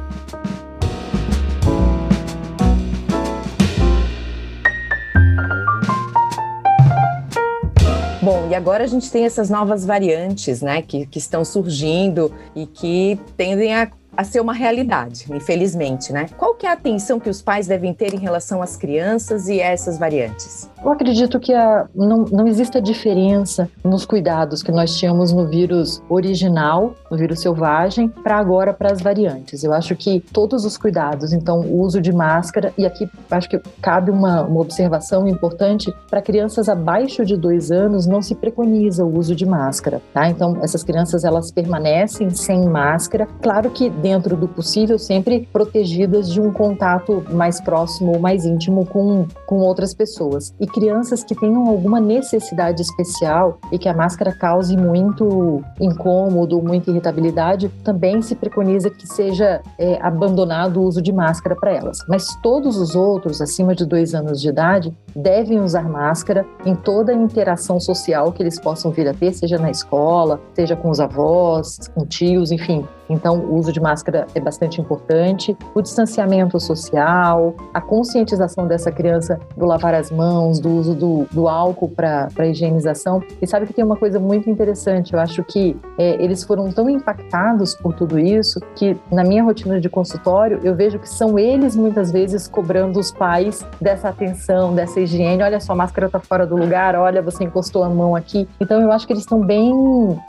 Bom, 8.25 8.49
e 8.51 8.55
agora 8.55 8.85
a 8.85 8.87
gente 8.87 9.11
tem 9.13 9.27
essas 9.27 9.51
novas 9.51 9.85
variantes, 9.85 10.63
né, 10.63 10.81
que, 10.81 11.05
que 11.05 11.19
estão 11.19 11.45
surgindo 11.45 12.33
e 12.57 12.65
que 12.67 13.21
tendem 13.37 13.75
a 13.75 13.91
a 14.17 14.25
ser 14.25 14.41
uma 14.41 14.53
realidade, 14.53 15.27
infelizmente, 15.31 16.13
né? 16.13 16.27
Qual 16.37 16.55
que 16.55 16.67
é 16.67 16.71
a 16.71 16.73
atenção 16.73 17.19
que 17.19 17.29
os 17.29 17.43
pais 17.43 17.67
devem 17.67 17.93
ter 17.93 18.15
em 18.15 18.19
relação 18.19 18.63
às 18.63 18.77
crianças 18.77 19.49
e 19.49 19.61
essas 19.61 19.99
variantes? 19.99 20.71
Eu 20.85 20.93
acredito 20.93 21.41
que 21.41 21.53
a, 21.53 21.87
não, 21.95 22.25
não 22.25 22.47
existe 22.47 22.77
a 22.77 22.81
diferença 22.81 23.69
nos 23.83 24.05
cuidados 24.05 24.63
que 24.63 24.71
nós 24.71 24.97
tínhamos 24.97 25.33
no 25.33 25.47
vírus 25.47 26.03
original, 26.09 26.95
no 27.11 27.17
vírus 27.17 27.41
selvagem, 27.41 28.09
para 28.09 28.37
agora 28.37 28.73
para 28.73 28.93
as 28.93 29.01
variantes. 29.01 29.65
Eu 29.65 29.73
acho 29.73 29.97
que 29.97 30.21
todos 30.21 30.65
os 30.65 30.77
cuidados, 30.77 31.33
então 31.33 31.61
o 31.61 31.81
uso 31.81 32.01
de 32.01 32.13
máscara, 32.13 32.73
e 32.77 32.85
aqui 32.85 33.09
acho 33.31 33.49
que 33.49 33.59
cabe 33.81 34.11
uma, 34.11 34.43
uma 34.43 34.61
observação 34.61 35.27
importante, 35.27 35.93
para 36.11 36.21
crianças 36.21 36.69
abaixo 36.69 37.25
de 37.25 37.37
dois 37.37 37.71
anos 37.71 38.07
não 38.07 38.21
se 38.21 38.35
preconiza 38.35 39.05
o 39.05 39.19
uso 39.19 39.35
de 39.35 39.47
máscara, 39.47 40.03
tá? 40.13 40.29
Então 40.29 40.59
essas 40.63 40.83
crianças 40.85 41.25
elas 41.25 41.51
permanecem 41.51 42.31
sem 42.31 42.69
máscara. 42.69 43.27
Claro 43.41 43.71
que 43.71 43.89
dentro 44.05 44.37
do 44.37 44.47
possível, 44.47 44.99
sempre 44.99 45.49
protegidas 45.51 46.31
de 46.31 46.39
um 46.39 46.53
contato 46.53 47.25
mais 47.31 47.59
próximo 47.59 48.13
ou 48.13 48.19
mais 48.19 48.45
íntimo 48.45 48.85
com, 48.85 49.27
com 49.47 49.61
outras 49.61 49.95
pessoas. 49.95 50.55
E 50.61 50.67
crianças 50.67 51.25
que 51.25 51.35
tenham 51.35 51.67
alguma 51.67 51.99
necessidade 51.99 52.83
especial 52.83 53.59
e 53.73 53.79
que 53.79 53.89
a 53.89 53.95
máscara 53.95 54.37
cause 54.37 54.77
muito 54.77 55.65
incômodo, 55.81 56.61
muita 56.61 56.91
irritabilidade, 56.91 57.71
também 57.83 58.21
se 58.21 58.35
preconiza 58.35 58.91
que 58.91 59.07
seja 59.07 59.63
é, 59.79 59.99
abandonado 60.03 60.83
o 60.83 60.85
uso 60.85 61.01
de 61.01 61.11
máscara 61.11 61.57
para 61.57 61.73
elas. 61.73 61.97
Mas 62.07 62.27
todos 62.43 62.77
os 62.77 62.95
outros, 62.95 63.41
acima 63.41 63.75
de 63.75 63.87
dois 63.87 64.15
anos 64.15 64.39
de 64.39 64.51
idade, 64.51 64.95
devem 65.15 65.61
usar 65.61 65.89
máscara 65.89 66.47
em 66.65 66.75
toda 66.75 67.13
a 67.13 67.15
interação 67.15 67.79
social 67.79 68.33
que 68.33 68.43
eles 68.43 68.59
possam 68.59 68.91
vir 68.91 69.09
a 69.09 69.15
ter, 69.15 69.33
seja 69.33 69.59
na 69.59 69.71
escola, 69.71 70.41
seja 70.55 70.77
com 70.77 70.91
os 70.91 71.01
avós, 71.01 71.89
com 71.95 72.05
tios, 72.05 72.51
enfim, 72.51 72.87
Então, 73.09 73.39
o 73.39 73.57
uso 73.57 73.73
de 73.73 73.81
máscara 73.81 74.27
é 74.35 74.41
bastante 74.41 74.81
importante, 74.81 75.57
o 75.75 75.83
distanciamento 75.83 76.59
social, 76.59 77.55
a 77.73 77.81
conscientização 77.81 78.67
dessa 78.67 78.91
criança 78.91 79.39
do 79.57 79.67
lavar 79.67 79.95
as 79.95 80.11
mãos, 80.11 80.59
do 80.59 80.71
uso 80.71 80.95
do, 80.95 81.27
do 81.31 81.49
álcool 81.49 81.89
para 81.89 82.47
higienização. 82.47 83.23
E 83.41 83.47
sabe 83.47 83.67
que 83.67 83.75
tem 83.75 83.85
uma 83.85 83.97
coisa 83.97 84.19
muito 84.19 84.49
interessante, 84.49 85.13
eu 85.13 85.21
acho 85.21 85.43
que 85.45 85.77
é, 85.99 86.23
eles 86.23 86.45
foram 86.45 86.71
tão 86.71 86.89
impactados 86.89 87.75
por 87.75 87.95
tudo 87.95 88.19
isso 88.19 88.61
que 88.75 88.97
na 89.11 89.23
minha 89.23 89.43
rotina 89.43 89.81
de 89.81 89.89
consultório 89.89 90.61
eu 90.63 90.75
vejo 90.75 90.99
que 90.99 91.09
são 91.09 91.39
eles 91.39 91.77
muitas 91.77 92.11
vezes 92.11 92.49
cobrando 92.49 92.99
os 92.99 93.13
pais 93.13 93.67
dessa 93.81 94.09
atenção, 94.09 94.75
dessa 94.75 95.01
higiene. 95.05 95.43
Olha 95.43 95.61
só, 95.61 95.73
a 95.73 95.77
máscara 95.77 96.07
está 96.07 96.19
fora 96.19 96.47
do 96.47 96.57
lugar, 96.57 96.97
olha, 96.97 97.23
você 97.23 97.45
encostou 97.45 97.85
a 97.85 97.89
mão 97.89 98.17
aqui. 98.17 98.49
Então 98.61 98.81
eu 98.81 98.91
acho 98.93 99.07
que 99.07 99.13
eles 99.13 99.23
estão 99.23 99.41
bem, 99.41 99.73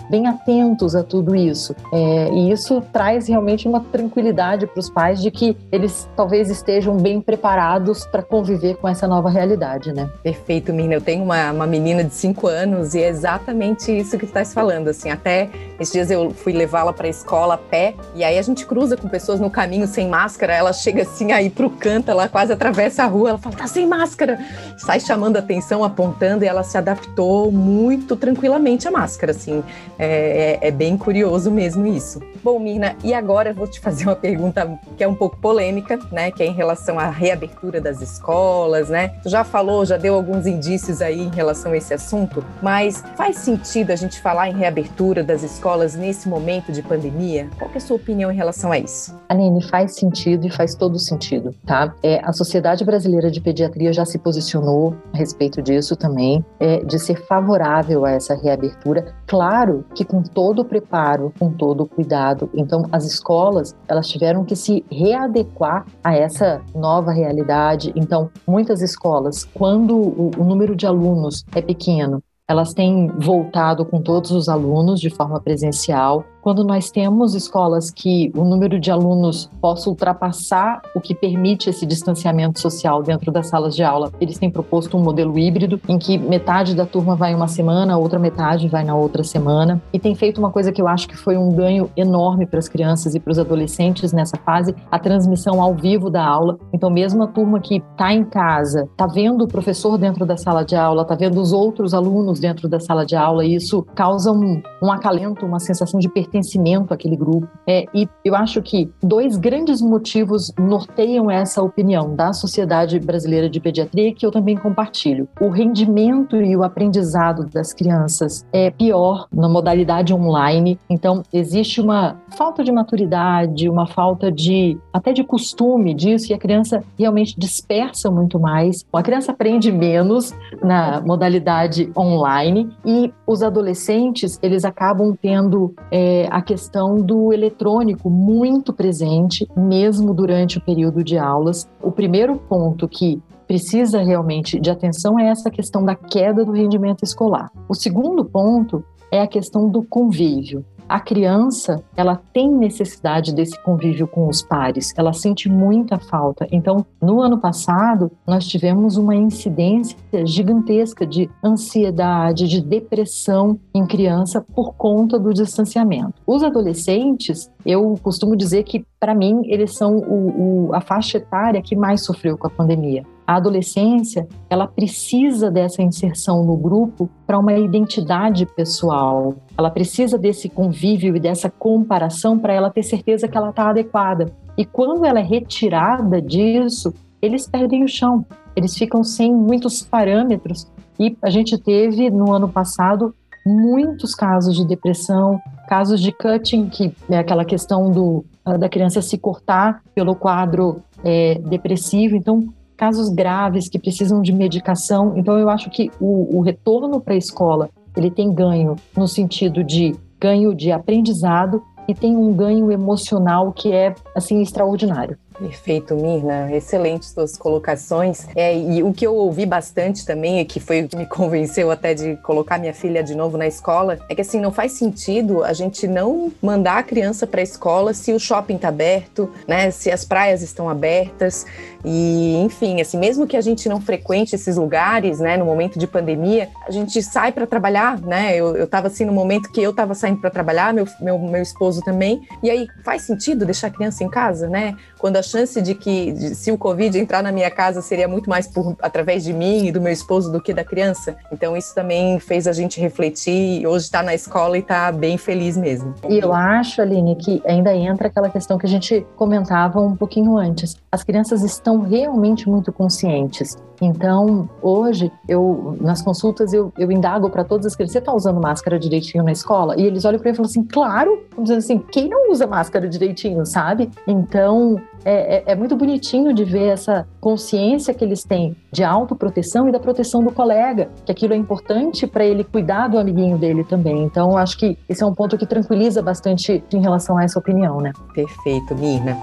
bem 0.09 0.27
atentos 0.27 0.95
a 0.95 1.03
tudo 1.03 1.35
isso. 1.35 1.75
É, 1.93 2.29
e 2.31 2.51
isso 2.51 2.81
traz 2.93 3.27
realmente 3.27 3.67
uma 3.67 3.79
tranquilidade 3.79 4.67
para 4.67 4.79
os 4.79 4.89
pais 4.89 5.21
de 5.21 5.31
que 5.31 5.57
eles 5.71 6.09
talvez 6.15 6.49
estejam 6.49 6.97
bem 6.97 7.21
preparados 7.21 8.05
para 8.05 8.21
conviver 8.21 8.75
com 8.75 8.87
essa 8.87 9.07
nova 9.07 9.29
realidade, 9.29 9.93
né? 9.93 10.09
Perfeito, 10.23 10.73
Mina. 10.73 10.93
Eu 10.93 11.01
tenho 11.01 11.23
uma, 11.23 11.51
uma 11.51 11.67
menina 11.67 12.03
de 12.03 12.13
5 12.13 12.47
anos 12.47 12.93
e 12.93 13.01
é 13.01 13.07
exatamente 13.07 13.95
isso 13.95 14.17
que 14.17 14.25
tu 14.25 14.29
estás 14.29 14.53
falando. 14.53 14.87
Assim, 14.89 15.09
até 15.09 15.49
esses 15.79 15.93
dias 15.93 16.11
eu 16.11 16.31
fui 16.31 16.53
levá-la 16.53 16.93
para 16.93 17.07
a 17.07 17.09
escola 17.09 17.55
a 17.55 17.57
pé 17.57 17.95
e 18.13 18.23
aí 18.23 18.37
a 18.37 18.41
gente 18.41 18.65
cruza 18.65 18.95
com 18.95 19.07
pessoas 19.07 19.39
no 19.39 19.49
caminho 19.49 19.87
sem 19.87 20.07
máscara. 20.07 20.53
Ela 20.53 20.73
chega 20.73 21.03
assim 21.03 21.31
aí 21.31 21.49
pro 21.49 21.69
canto, 21.69 22.11
ela 22.11 22.27
quase 22.27 22.53
atravessa 22.53 23.03
a 23.03 23.07
rua, 23.07 23.29
ela 23.29 23.37
fala, 23.37 23.55
tá 23.55 23.67
sem 23.67 23.87
máscara. 23.87 24.39
Sai 24.77 24.99
chamando 24.99 25.37
atenção, 25.37 25.83
apontando 25.83 26.43
e 26.43 26.47
ela 26.47 26.63
se 26.63 26.77
adaptou 26.77 27.51
muito 27.51 28.15
tranquilamente 28.15 28.87
à 28.87 28.91
máscara, 28.91 29.31
assim. 29.31 29.63
É, 29.97 30.59
é, 30.61 30.67
é 30.67 30.71
bem 30.71 30.97
curioso 30.97 31.51
mesmo 31.51 31.85
isso. 31.87 32.19
Bom, 32.45 32.59
Mirna, 32.59 32.95
e 33.03 33.11
agora 33.11 33.49
eu 33.49 33.55
vou 33.55 33.65
te 33.65 33.79
fazer 33.79 34.03
uma 34.03 34.15
pergunta 34.15 34.79
que 34.95 35.03
é 35.03 35.07
um 35.07 35.15
pouco 35.15 35.35
polêmica, 35.35 35.97
né? 36.11 36.29
Que 36.29 36.43
é 36.43 36.45
em 36.45 36.53
relação 36.53 36.99
à 36.99 37.09
reabertura 37.09 37.81
das 37.81 38.03
escolas, 38.03 38.87
né? 38.87 39.07
Tu 39.23 39.29
já 39.29 39.43
falou, 39.43 39.83
já 39.83 39.97
deu 39.97 40.13
alguns 40.13 40.45
indícios 40.45 41.01
aí 41.01 41.21
em 41.21 41.31
relação 41.31 41.71
a 41.71 41.77
esse 41.77 41.91
assunto, 41.91 42.45
mas 42.61 43.03
faz 43.17 43.37
sentido 43.37 43.89
a 43.89 43.95
gente 43.95 44.21
falar 44.21 44.47
em 44.47 44.53
reabertura 44.53 45.23
das 45.23 45.41
escolas 45.41 45.95
nesse 45.95 46.29
momento 46.29 46.71
de 46.71 46.83
pandemia? 46.83 47.49
Qual 47.57 47.71
é 47.73 47.77
a 47.77 47.79
sua 47.79 47.95
opinião 47.95 48.31
em 48.31 48.35
relação 48.35 48.71
a 48.71 48.77
isso? 48.77 49.19
Aline, 49.27 49.63
faz 49.63 49.95
sentido 49.95 50.45
e 50.45 50.51
faz 50.51 50.75
todo 50.75 50.99
sentido, 50.99 51.51
tá? 51.65 51.95
É, 52.03 52.21
a 52.23 52.31
Sociedade 52.31 52.85
Brasileira 52.85 53.31
de 53.31 53.41
Pediatria 53.41 53.91
já 53.91 54.05
se 54.05 54.19
posicionou 54.19 54.95
a 55.11 55.17
respeito 55.17 55.63
disso 55.63 55.95
também, 55.95 56.45
é, 56.59 56.83
de 56.83 56.99
ser 56.99 57.25
favorável 57.25 58.05
a 58.05 58.11
essa 58.11 58.35
reabertura. 58.35 59.15
Claro 59.25 59.83
que 59.95 60.05
com 60.05 60.21
todo 60.21 60.59
o 60.59 60.65
preparo, 60.65 61.33
com 61.39 61.51
todo 61.51 61.81
o 61.81 61.87
cuidado. 61.87 62.34
Então, 62.53 62.85
as 62.91 63.05
escolas, 63.05 63.75
elas 63.87 64.07
tiveram 64.07 64.43
que 64.43 64.55
se 64.55 64.85
readequar 64.91 65.85
a 66.03 66.15
essa 66.15 66.61
nova 66.73 67.11
realidade. 67.11 67.91
Então, 67.95 68.29
muitas 68.47 68.81
escolas, 68.81 69.43
quando 69.43 69.95
o, 69.95 70.31
o 70.37 70.43
número 70.43 70.75
de 70.75 70.85
alunos 70.85 71.45
é 71.55 71.61
pequeno, 71.61 72.21
elas 72.47 72.73
têm 72.73 73.07
voltado 73.17 73.83
com 73.85 74.01
todos 74.01 74.31
os 74.31 74.47
alunos 74.47 74.99
de 74.99 75.09
forma 75.09 75.39
presencial 75.41 76.23
quando 76.45 76.63
nós 76.63 76.91
temos 76.91 77.33
escolas 77.33 77.89
que 77.89 78.31
o 78.35 78.43
número 78.43 78.79
de 78.79 78.91
alunos 78.91 79.49
possa 79.59 79.89
ultrapassar 79.89 80.79
o 80.93 81.01
que 81.01 81.15
permite 81.15 81.71
esse 81.71 81.87
distanciamento 81.87 82.59
social 82.59 83.01
dentro 83.01 83.31
das 83.31 83.47
salas 83.47 83.75
de 83.75 83.83
aula, 83.83 84.11
eles 84.21 84.37
têm 84.37 84.51
proposto 84.51 84.95
um 84.95 85.01
modelo 85.01 85.39
híbrido 85.39 85.81
em 85.89 85.97
que 85.97 86.19
metade 86.19 86.75
da 86.75 86.85
turma 86.85 87.15
vai 87.15 87.33
uma 87.33 87.47
semana, 87.47 87.97
outra 87.97 88.19
metade 88.19 88.67
vai 88.67 88.83
na 88.83 88.95
outra 88.95 89.23
semana, 89.23 89.81
e 89.91 89.97
tem 89.97 90.13
feito 90.13 90.37
uma 90.37 90.51
coisa 90.51 90.71
que 90.71 90.79
eu 90.79 90.87
acho 90.87 91.07
que 91.07 91.17
foi 91.17 91.35
um 91.35 91.49
ganho 91.49 91.89
enorme 91.97 92.45
para 92.45 92.59
as 92.59 92.69
crianças 92.69 93.15
e 93.15 93.19
para 93.19 93.31
os 93.31 93.39
adolescentes 93.39 94.13
nessa 94.13 94.37
fase, 94.37 94.75
a 94.91 94.99
transmissão 94.99 95.59
ao 95.59 95.73
vivo 95.73 96.11
da 96.11 96.23
aula. 96.23 96.59
Então, 96.71 96.91
mesmo 96.91 97.23
a 97.23 97.27
turma 97.27 97.59
que 97.59 97.77
está 97.77 98.13
em 98.13 98.23
casa, 98.23 98.87
está 98.91 99.07
vendo 99.07 99.45
o 99.45 99.47
professor 99.47 99.97
dentro 99.97 100.27
da 100.27 100.37
sala 100.37 100.63
de 100.63 100.75
aula, 100.75 101.01
está 101.01 101.15
vendo 101.15 101.41
os 101.41 101.51
outros 101.51 101.91
alunos 101.91 102.39
dentro 102.39 102.69
da 102.69 102.79
sala 102.79 103.03
de 103.03 103.15
aula, 103.15 103.43
e 103.43 103.55
isso 103.55 103.81
causa 103.95 104.31
um, 104.31 104.61
um 104.83 104.91
acalento, 104.91 105.43
uma 105.43 105.59
sensação 105.59 105.99
de 105.99 106.07
pertencimento 106.07 106.34
pertencimento 106.35 106.93
àquele 106.93 107.15
grupo. 107.15 107.47
É, 107.67 107.85
e 107.93 108.07
eu 108.23 108.35
acho 108.35 108.61
que 108.61 108.91
dois 109.01 109.37
grandes 109.37 109.81
motivos 109.81 110.51
norteiam 110.57 111.31
essa 111.31 111.61
opinião 111.61 112.13
da 112.15 112.33
Sociedade 112.33 112.99
Brasileira 112.99 113.49
de 113.49 113.59
Pediatria, 113.59 114.13
que 114.13 114.25
eu 114.25 114.31
também 114.31 114.57
compartilho. 114.57 115.27
O 115.39 115.49
rendimento 115.49 116.35
e 116.35 116.55
o 116.55 116.63
aprendizado 116.63 117.45
das 117.45 117.73
crianças 117.73 118.45
é 118.51 118.69
pior 118.69 119.27
na 119.31 119.47
modalidade 119.47 120.13
online, 120.13 120.79
então 120.89 121.23
existe 121.31 121.79
uma 121.79 122.17
falta 122.37 122.63
de 122.63 122.71
maturidade, 122.71 123.69
uma 123.69 123.87
falta 123.87 124.31
de 124.31 124.77
até 124.91 125.13
de 125.13 125.23
costume 125.23 125.93
disso, 125.93 126.31
e 126.31 126.33
a 126.33 126.37
criança 126.37 126.83
realmente 126.97 127.35
dispersa 127.37 128.11
muito 128.11 128.39
mais. 128.39 128.85
A 128.91 129.03
criança 129.03 129.31
aprende 129.31 129.71
menos 129.71 130.33
na 130.61 131.01
modalidade 131.01 131.91
online 131.97 132.69
e 132.85 133.13
os 133.25 133.41
adolescentes 133.41 134.39
eles 134.41 134.65
acabam 134.65 135.15
tendo 135.21 135.73
é, 135.91 136.24
a 136.29 136.41
questão 136.41 136.97
do 136.97 137.31
eletrônico 137.31 138.09
muito 138.09 138.73
presente, 138.73 139.47
mesmo 139.55 140.13
durante 140.13 140.57
o 140.57 140.61
período 140.61 141.03
de 141.03 141.17
aulas. 141.17 141.67
O 141.81 141.91
primeiro 141.91 142.35
ponto 142.35 142.87
que 142.87 143.21
precisa 143.47 144.01
realmente 144.01 144.59
de 144.59 144.69
atenção 144.69 145.19
é 145.19 145.27
essa 145.27 145.49
questão 145.49 145.83
da 145.83 145.95
queda 145.95 146.43
do 146.43 146.51
rendimento 146.51 147.03
escolar. 147.03 147.51
O 147.69 147.75
segundo 147.75 148.25
ponto 148.25 148.83
é 149.11 149.21
a 149.21 149.27
questão 149.27 149.69
do 149.69 149.83
convívio 149.83 150.65
a 150.87 150.99
criança 150.99 151.83
ela 151.95 152.21
tem 152.33 152.49
necessidade 152.49 153.33
desse 153.33 153.61
convívio 153.63 154.07
com 154.07 154.27
os 154.27 154.41
pares, 154.41 154.93
ela 154.95 155.13
sente 155.13 155.49
muita 155.49 155.97
falta. 155.97 156.47
Então, 156.51 156.85
no 157.01 157.21
ano 157.21 157.39
passado, 157.39 158.11
nós 158.25 158.47
tivemos 158.47 158.97
uma 158.97 159.15
incidência 159.15 159.97
gigantesca 160.25 161.05
de 161.05 161.29
ansiedade, 161.43 162.47
de 162.47 162.61
depressão 162.61 163.59
em 163.73 163.85
criança 163.85 164.41
por 164.41 164.73
conta 164.75 165.19
do 165.19 165.33
distanciamento. 165.33 166.13
Os 166.25 166.43
adolescentes, 166.43 167.51
eu 167.65 167.97
costumo 168.01 168.35
dizer 168.35 168.63
que, 168.63 168.85
para 168.99 169.15
mim, 169.15 169.41
eles 169.45 169.75
são 169.75 169.97
o, 169.97 170.67
o, 170.67 170.75
a 170.75 170.81
faixa 170.81 171.17
etária 171.17 171.61
que 171.61 171.75
mais 171.75 172.03
sofreu 172.03 172.37
com 172.37 172.47
a 172.47 172.49
pandemia. 172.49 173.03
A 173.27 173.35
adolescência, 173.35 174.27
ela 174.49 174.67
precisa 174.67 175.49
dessa 175.49 175.81
inserção 175.81 176.43
no 176.43 176.55
grupo 176.55 177.09
para 177.25 177.39
uma 177.39 177.53
identidade 177.53 178.45
pessoal. 178.45 179.35
Ela 179.57 179.71
precisa 179.71 180.17
desse 180.17 180.47
convívio 180.47 181.15
e 181.15 181.19
dessa 181.19 181.49
comparação 181.49 182.37
para 182.37 182.53
ela 182.53 182.69
ter 182.69 182.83
certeza 182.83 183.27
que 183.27 183.37
ela 183.37 183.49
está 183.49 183.69
adequada. 183.69 184.31
E 184.57 184.63
quando 184.63 185.05
ela 185.05 185.19
é 185.19 185.23
retirada 185.23 186.21
disso, 186.21 186.93
eles 187.21 187.47
perdem 187.47 187.83
o 187.83 187.87
chão. 187.87 188.25
Eles 188.55 188.77
ficam 188.77 189.03
sem 189.03 189.33
muitos 189.33 189.81
parâmetros. 189.81 190.67
E 190.99 191.17
a 191.21 191.29
gente 191.29 191.57
teve 191.57 192.09
no 192.09 192.31
ano 192.31 192.47
passado 192.47 193.13
muitos 193.45 194.15
casos 194.15 194.55
de 194.55 194.65
depressão, 194.65 195.39
casos 195.67 196.01
de 196.01 196.11
cutting, 196.11 196.67
que 196.67 196.93
é 197.09 197.17
aquela 197.17 197.45
questão 197.45 197.91
do, 197.91 198.25
da 198.57 198.69
criança 198.69 199.01
se 199.01 199.17
cortar 199.17 199.83
pelo 199.93 200.15
quadro 200.15 200.81
é, 201.03 201.35
depressivo. 201.39 202.15
Então, 202.15 202.47
casos 202.75 203.09
graves 203.09 203.69
que 203.69 203.79
precisam 203.79 204.21
de 204.21 204.33
medicação. 204.33 205.13
Então, 205.15 205.37
eu 205.37 205.49
acho 205.49 205.69
que 205.69 205.91
o, 205.99 206.37
o 206.37 206.41
retorno 206.41 206.99
para 206.99 207.13
a 207.13 207.17
escola 207.17 207.69
ele 207.95 208.11
tem 208.11 208.33
ganho 208.33 208.75
no 208.95 209.07
sentido 209.07 209.63
de 209.63 209.95
ganho 210.19 210.53
de 210.53 210.71
aprendizado 210.71 211.63
e 211.87 211.93
tem 211.93 212.15
um 212.15 212.33
ganho 212.33 212.71
emocional 212.71 213.53
que 213.53 213.71
é 213.71 213.93
assim 214.15 214.41
extraordinário. 214.41 215.17
Perfeito, 215.37 215.95
Mirna. 215.95 216.51
Excelentes 216.51 217.09
suas 217.09 217.37
colocações. 217.37 218.25
É, 218.35 218.57
e 218.57 218.81
o 218.81 218.93
que 218.93 219.05
eu 219.05 219.13
ouvi 219.15 219.45
bastante 219.45 220.05
também, 220.05 220.39
e 220.39 220.45
que 220.45 220.59
foi 220.59 220.83
o 220.83 220.87
que 220.87 220.95
me 220.95 221.05
convenceu 221.07 221.69
até 221.69 221.93
de 221.93 222.15
colocar 222.17 222.57
minha 222.57 222.73
filha 222.73 223.03
de 223.03 223.13
novo 223.13 223.37
na 223.37 223.45
escola, 223.45 223.99
é 224.09 224.15
que 224.15 224.21
assim, 224.21 224.39
não 224.39 224.51
faz 224.51 224.71
sentido 224.73 225.43
a 225.43 225.51
gente 225.51 225.87
não 225.87 226.31
mandar 226.41 226.77
a 226.77 226.83
criança 226.83 227.27
para 227.27 227.41
a 227.41 227.43
escola 227.43 227.93
se 227.93 228.13
o 228.13 228.19
shopping 228.19 228.55
está 228.55 228.69
aberto, 228.69 229.29
né? 229.47 229.71
Se 229.71 229.91
as 229.91 230.05
praias 230.05 230.41
estão 230.41 230.69
abertas. 230.69 231.45
E, 231.85 232.35
enfim, 232.37 232.81
assim, 232.81 232.97
mesmo 232.97 233.27
que 233.27 233.37
a 233.37 233.41
gente 233.41 233.69
não 233.69 233.79
frequente 233.79 234.33
esses 234.33 234.57
lugares, 234.57 235.19
né, 235.19 235.37
no 235.37 235.45
momento 235.45 235.77
de 235.77 235.85
pandemia, 235.85 236.49
a 236.67 236.71
gente 236.71 237.01
sai 237.03 237.31
para 237.31 237.45
trabalhar, 237.45 238.01
né? 238.01 238.35
Eu, 238.35 238.55
eu 238.57 238.67
tava 238.67 238.87
assim 238.87 239.05
no 239.05 239.13
momento 239.13 239.51
que 239.51 239.61
eu 239.61 239.69
estava 239.69 239.93
saindo 239.93 240.19
para 240.19 240.31
trabalhar, 240.31 240.73
meu, 240.73 240.87
meu, 240.99 241.19
meu 241.19 241.41
esposo 241.41 241.81
também. 241.81 242.27
E 242.41 242.49
aí 242.49 242.67
faz 242.83 243.03
sentido 243.03 243.45
deixar 243.45 243.67
a 243.67 243.69
criança 243.69 244.03
em 244.03 244.09
casa, 244.09 244.49
né? 244.49 244.75
Quando 244.97 245.17
a 245.17 245.21
chance 245.21 245.61
de 245.61 245.75
que, 245.75 246.11
de, 246.11 246.35
se 246.35 246.51
o 246.51 246.57
Covid 246.57 246.97
entrar 246.97 247.21
na 247.21 247.31
minha 247.31 247.51
casa, 247.51 247.81
seria 247.81 248.07
muito 248.07 248.27
mais 248.27 248.47
por, 248.47 248.75
através 248.81 249.23
de 249.23 249.33
mim 249.33 249.67
e 249.67 249.71
do 249.71 249.79
meu 249.79 249.93
esposo 249.93 250.31
do 250.31 250.41
que 250.41 250.53
da 250.53 250.63
criança. 250.63 251.15
Então, 251.31 251.55
isso 251.55 251.75
também 251.75 252.19
fez 252.19 252.47
a 252.47 252.53
gente 252.53 252.79
refletir. 252.81 253.67
Hoje 253.67 253.85
está 253.85 254.01
na 254.01 254.15
escola 254.15 254.57
e 254.57 254.61
está 254.61 254.91
bem 254.91 255.17
feliz 255.17 255.55
mesmo. 255.55 255.93
E 256.09 256.17
eu 256.17 256.33
acho, 256.33 256.81
Aline, 256.81 257.15
que 257.15 257.41
ainda 257.45 257.75
entra 257.75 258.07
aquela 258.07 258.29
questão 258.29 258.57
que 258.57 258.65
a 258.65 258.69
gente 258.69 259.05
comentava 259.15 259.79
um 259.79 259.95
pouquinho 259.95 260.37
antes. 260.37 260.75
As 260.91 261.03
crianças 261.03 261.43
estão 261.75 261.81
realmente 261.81 262.49
muito 262.49 262.71
conscientes. 262.71 263.57
Então, 263.81 264.49
hoje, 264.61 265.11
eu 265.27 265.77
nas 265.81 266.01
consultas, 266.01 266.53
eu, 266.53 266.71
eu 266.77 266.89
indago 266.89 267.29
para 267.29 267.43
todas 267.43 267.65
as 267.65 267.75
crianças: 267.75 267.91
você 267.91 267.99
está 267.99 268.13
usando 268.13 268.39
máscara 268.39 268.79
direitinho 268.79 269.21
na 269.21 269.33
escola? 269.33 269.75
E 269.77 269.83
eles 269.83 270.05
olham 270.05 270.17
para 270.17 270.29
mim 270.29 270.33
e 270.33 270.37
falam 270.37 270.49
assim: 270.49 270.63
claro, 270.63 271.23
dizendo 271.37 271.57
assim, 271.57 271.79
quem 271.91 272.07
não 272.07 272.31
usa 272.31 272.47
máscara 272.47 272.87
direitinho, 272.87 273.45
sabe? 273.45 273.91
Então, 274.07 274.81
é, 275.03 275.37
é, 275.37 275.43
é, 275.47 275.55
muito 275.55 275.75
bonitinho 275.75 276.33
de 276.33 276.45
ver 276.45 276.67
essa 276.67 277.05
consciência 277.19 277.93
que 277.93 278.03
eles 278.03 278.23
têm 278.23 278.55
de 278.71 278.81
autoproteção 278.81 279.67
e 279.67 279.73
da 279.73 279.79
proteção 279.79 280.23
do 280.23 280.31
colega, 280.31 280.89
que 281.05 281.11
aquilo 281.11 281.33
é 281.33 281.37
importante 281.37 282.07
para 282.07 282.23
ele 282.23 282.45
cuidar 282.45 282.87
do 282.87 282.97
amiguinho 282.97 283.37
dele 283.37 283.65
também. 283.65 284.03
Então, 284.03 284.37
acho 284.37 284.57
que 284.57 284.77
esse 284.87 285.03
é 285.03 285.05
um 285.05 285.13
ponto 285.13 285.37
que 285.37 285.45
tranquiliza 285.45 286.01
bastante 286.01 286.63
em 286.71 286.79
relação 286.79 287.17
a 287.17 287.25
essa 287.25 287.37
opinião, 287.37 287.81
né? 287.81 287.91
Perfeito, 288.13 288.73
Mirna. 288.73 289.17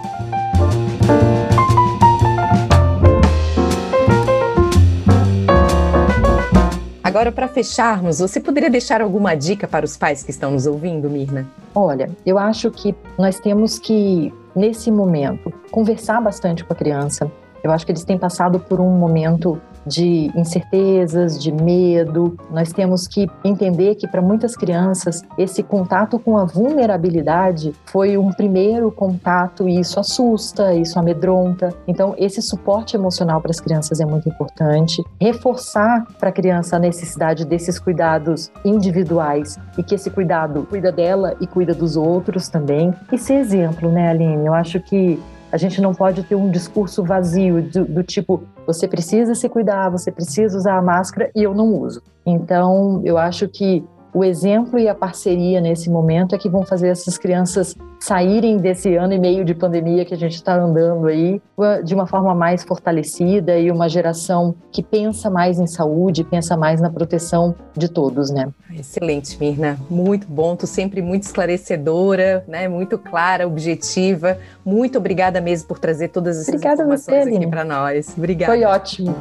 Agora, 7.13 7.31
para 7.31 7.47
fecharmos, 7.47 8.21
você 8.21 8.41
poderia 8.41 8.71
deixar 8.71 9.03
alguma 9.03 9.35
dica 9.35 9.69
para 9.69 9.85
os 9.85 9.99
pais 9.99 10.23
que 10.23 10.31
estão 10.31 10.51
nos 10.51 10.67
ouvindo, 10.67 11.11
Mirna? 11.11 11.47
Olha, 11.75 12.09
eu 12.25 12.39
acho 12.39 12.71
que 12.71 12.95
nós 13.19 13.39
temos 13.39 13.79
que, 13.79 14.33
nesse 14.57 14.91
momento, 14.91 15.53
conversar 15.71 16.23
bastante 16.23 16.65
com 16.65 16.73
a 16.73 16.77
criança. 16.77 17.31
Eu 17.63 17.71
acho 17.71 17.85
que 17.85 17.93
eles 17.93 18.03
têm 18.03 18.17
passado 18.17 18.59
por 18.59 18.81
um 18.81 18.89
momento 18.89 19.61
de 19.87 20.31
incertezas, 20.37 21.41
de 21.43 21.53
medo. 21.53 22.37
Nós 22.51 22.73
temos 22.73 23.07
que 23.07 23.29
entender 23.45 23.95
que 23.97 24.07
para 24.07 24.23
muitas 24.23 24.57
crianças 24.57 25.23
esse 25.37 25.63
contato 25.63 26.19
com 26.19 26.37
a 26.37 26.45
vulnerabilidade 26.45 27.75
foi 27.87 28.17
um 28.17 28.31
primeiro 28.33 28.91
contato 28.91 29.69
e 29.69 29.81
isso 29.81 29.99
assusta, 29.99 30.75
isso 30.75 30.99
amedronta. 30.99 31.75
Então 31.87 32.15
esse 32.19 32.41
suporte 32.41 32.97
emocional 32.97 33.41
para 33.41 33.51
as 33.51 33.61
crianças 33.61 34.01
é 34.01 34.05
muito 34.05 34.29
importante. 34.29 35.03
Reforçar 35.21 36.07
para 36.19 36.29
a 36.29 36.33
criança 36.33 36.77
a 36.77 36.79
necessidade 36.79 37.45
desses 37.45 37.79
cuidados 37.79 38.51
individuais 38.65 39.59
e 39.77 39.83
que 39.83 39.95
esse 39.95 40.11
cuidado 40.11 40.67
cuida 40.69 40.93
dela 40.93 41.37
e 41.41 41.47
cuida 41.47 41.75
dos 41.75 41.97
outros 41.97 42.49
também. 42.49 42.95
E 43.11 43.19
ser 43.19 43.35
exemplo, 43.35 43.91
né, 43.91 44.11
Aline? 44.11 44.47
Eu 44.47 44.55
acho 44.55 44.81
que 44.81 45.21
a 45.53 45.59
gente 45.59 45.83
não 45.83 45.95
pode 45.95 46.23
ter 46.23 46.35
um 46.35 46.51
discurso 46.51 47.05
vazio 47.05 47.63
do, 47.63 47.85
do, 47.85 48.03
tipo 48.03 48.43
você 48.67 48.89
precisa 48.89 49.35
se 49.35 49.49
cuidar, 49.51 49.91
você 49.91 50.11
precisa 50.11 50.57
usar 50.57 50.79
a 50.79 50.83
máscara 50.83 51.31
e 51.37 51.43
eu 51.43 51.55
não 51.55 51.75
uso. 51.75 52.03
Então, 52.25 53.03
eu 53.05 53.19
acho 53.19 53.47
que 53.47 53.85
o 54.15 54.23
exemplo 54.23 54.79
e 54.79 54.89
a 54.89 54.95
parceria 54.95 55.61
nesse 55.61 55.89
momento 55.89 56.35
é 56.35 56.39
que 56.39 56.49
vão 56.49 56.65
fazer 56.65 56.89
essas 56.89 57.17
crianças 57.17 57.75
saírem 57.99 58.59
desse 58.59 58.95
ano 58.95 59.15
e 59.15 59.19
meio 59.19 59.45
de 59.45 59.55
pandemia 59.55 60.05
que 60.05 60.13
a 60.13 60.17
gente 60.17 60.35
está 60.35 60.55
andando 60.55 61.07
aí 61.07 61.41
de 61.85 61.95
uma 61.95 62.07
forma 62.07 62.35
mais 62.35 62.63
fortalecida 62.63 63.59
e 63.59 63.71
uma 63.71 63.89
geração 63.89 64.55
que 64.71 64.83
pensa 64.83 65.31
mais 65.31 65.59
em 65.59 65.67
saúde, 65.67 66.25
pensa 66.25 66.57
mais 66.57 66.81
na 66.81 66.91
proteção 66.91 67.55
de 67.77 67.89
todos, 67.89 68.31
né? 68.31 68.49
Excelente, 68.75 69.39
Mirna. 69.39 69.79
Muito 69.89 70.27
bom, 70.27 70.57
tu 70.57 70.67
sempre 70.67 71.01
muito 71.01 71.23
esclarecedora, 71.23 72.45
né? 72.47 72.69
Muito 72.69 72.99
clara, 72.99 73.47
objetiva. 73.47 74.37
Muito 74.65 74.99
obrigada 74.99 75.41
mesmo 75.41 75.69
por 75.69 75.79
trazer 75.79 76.09
todas 76.09 76.37
essas 76.37 76.49
obrigada 76.49 76.83
informações 76.83 77.25
você, 77.25 77.37
aqui 77.37 77.47
para 77.47 77.65
nós. 77.65 78.13
Obrigada. 78.17 78.53
Foi 78.53 78.65
ótimo. 78.65 79.15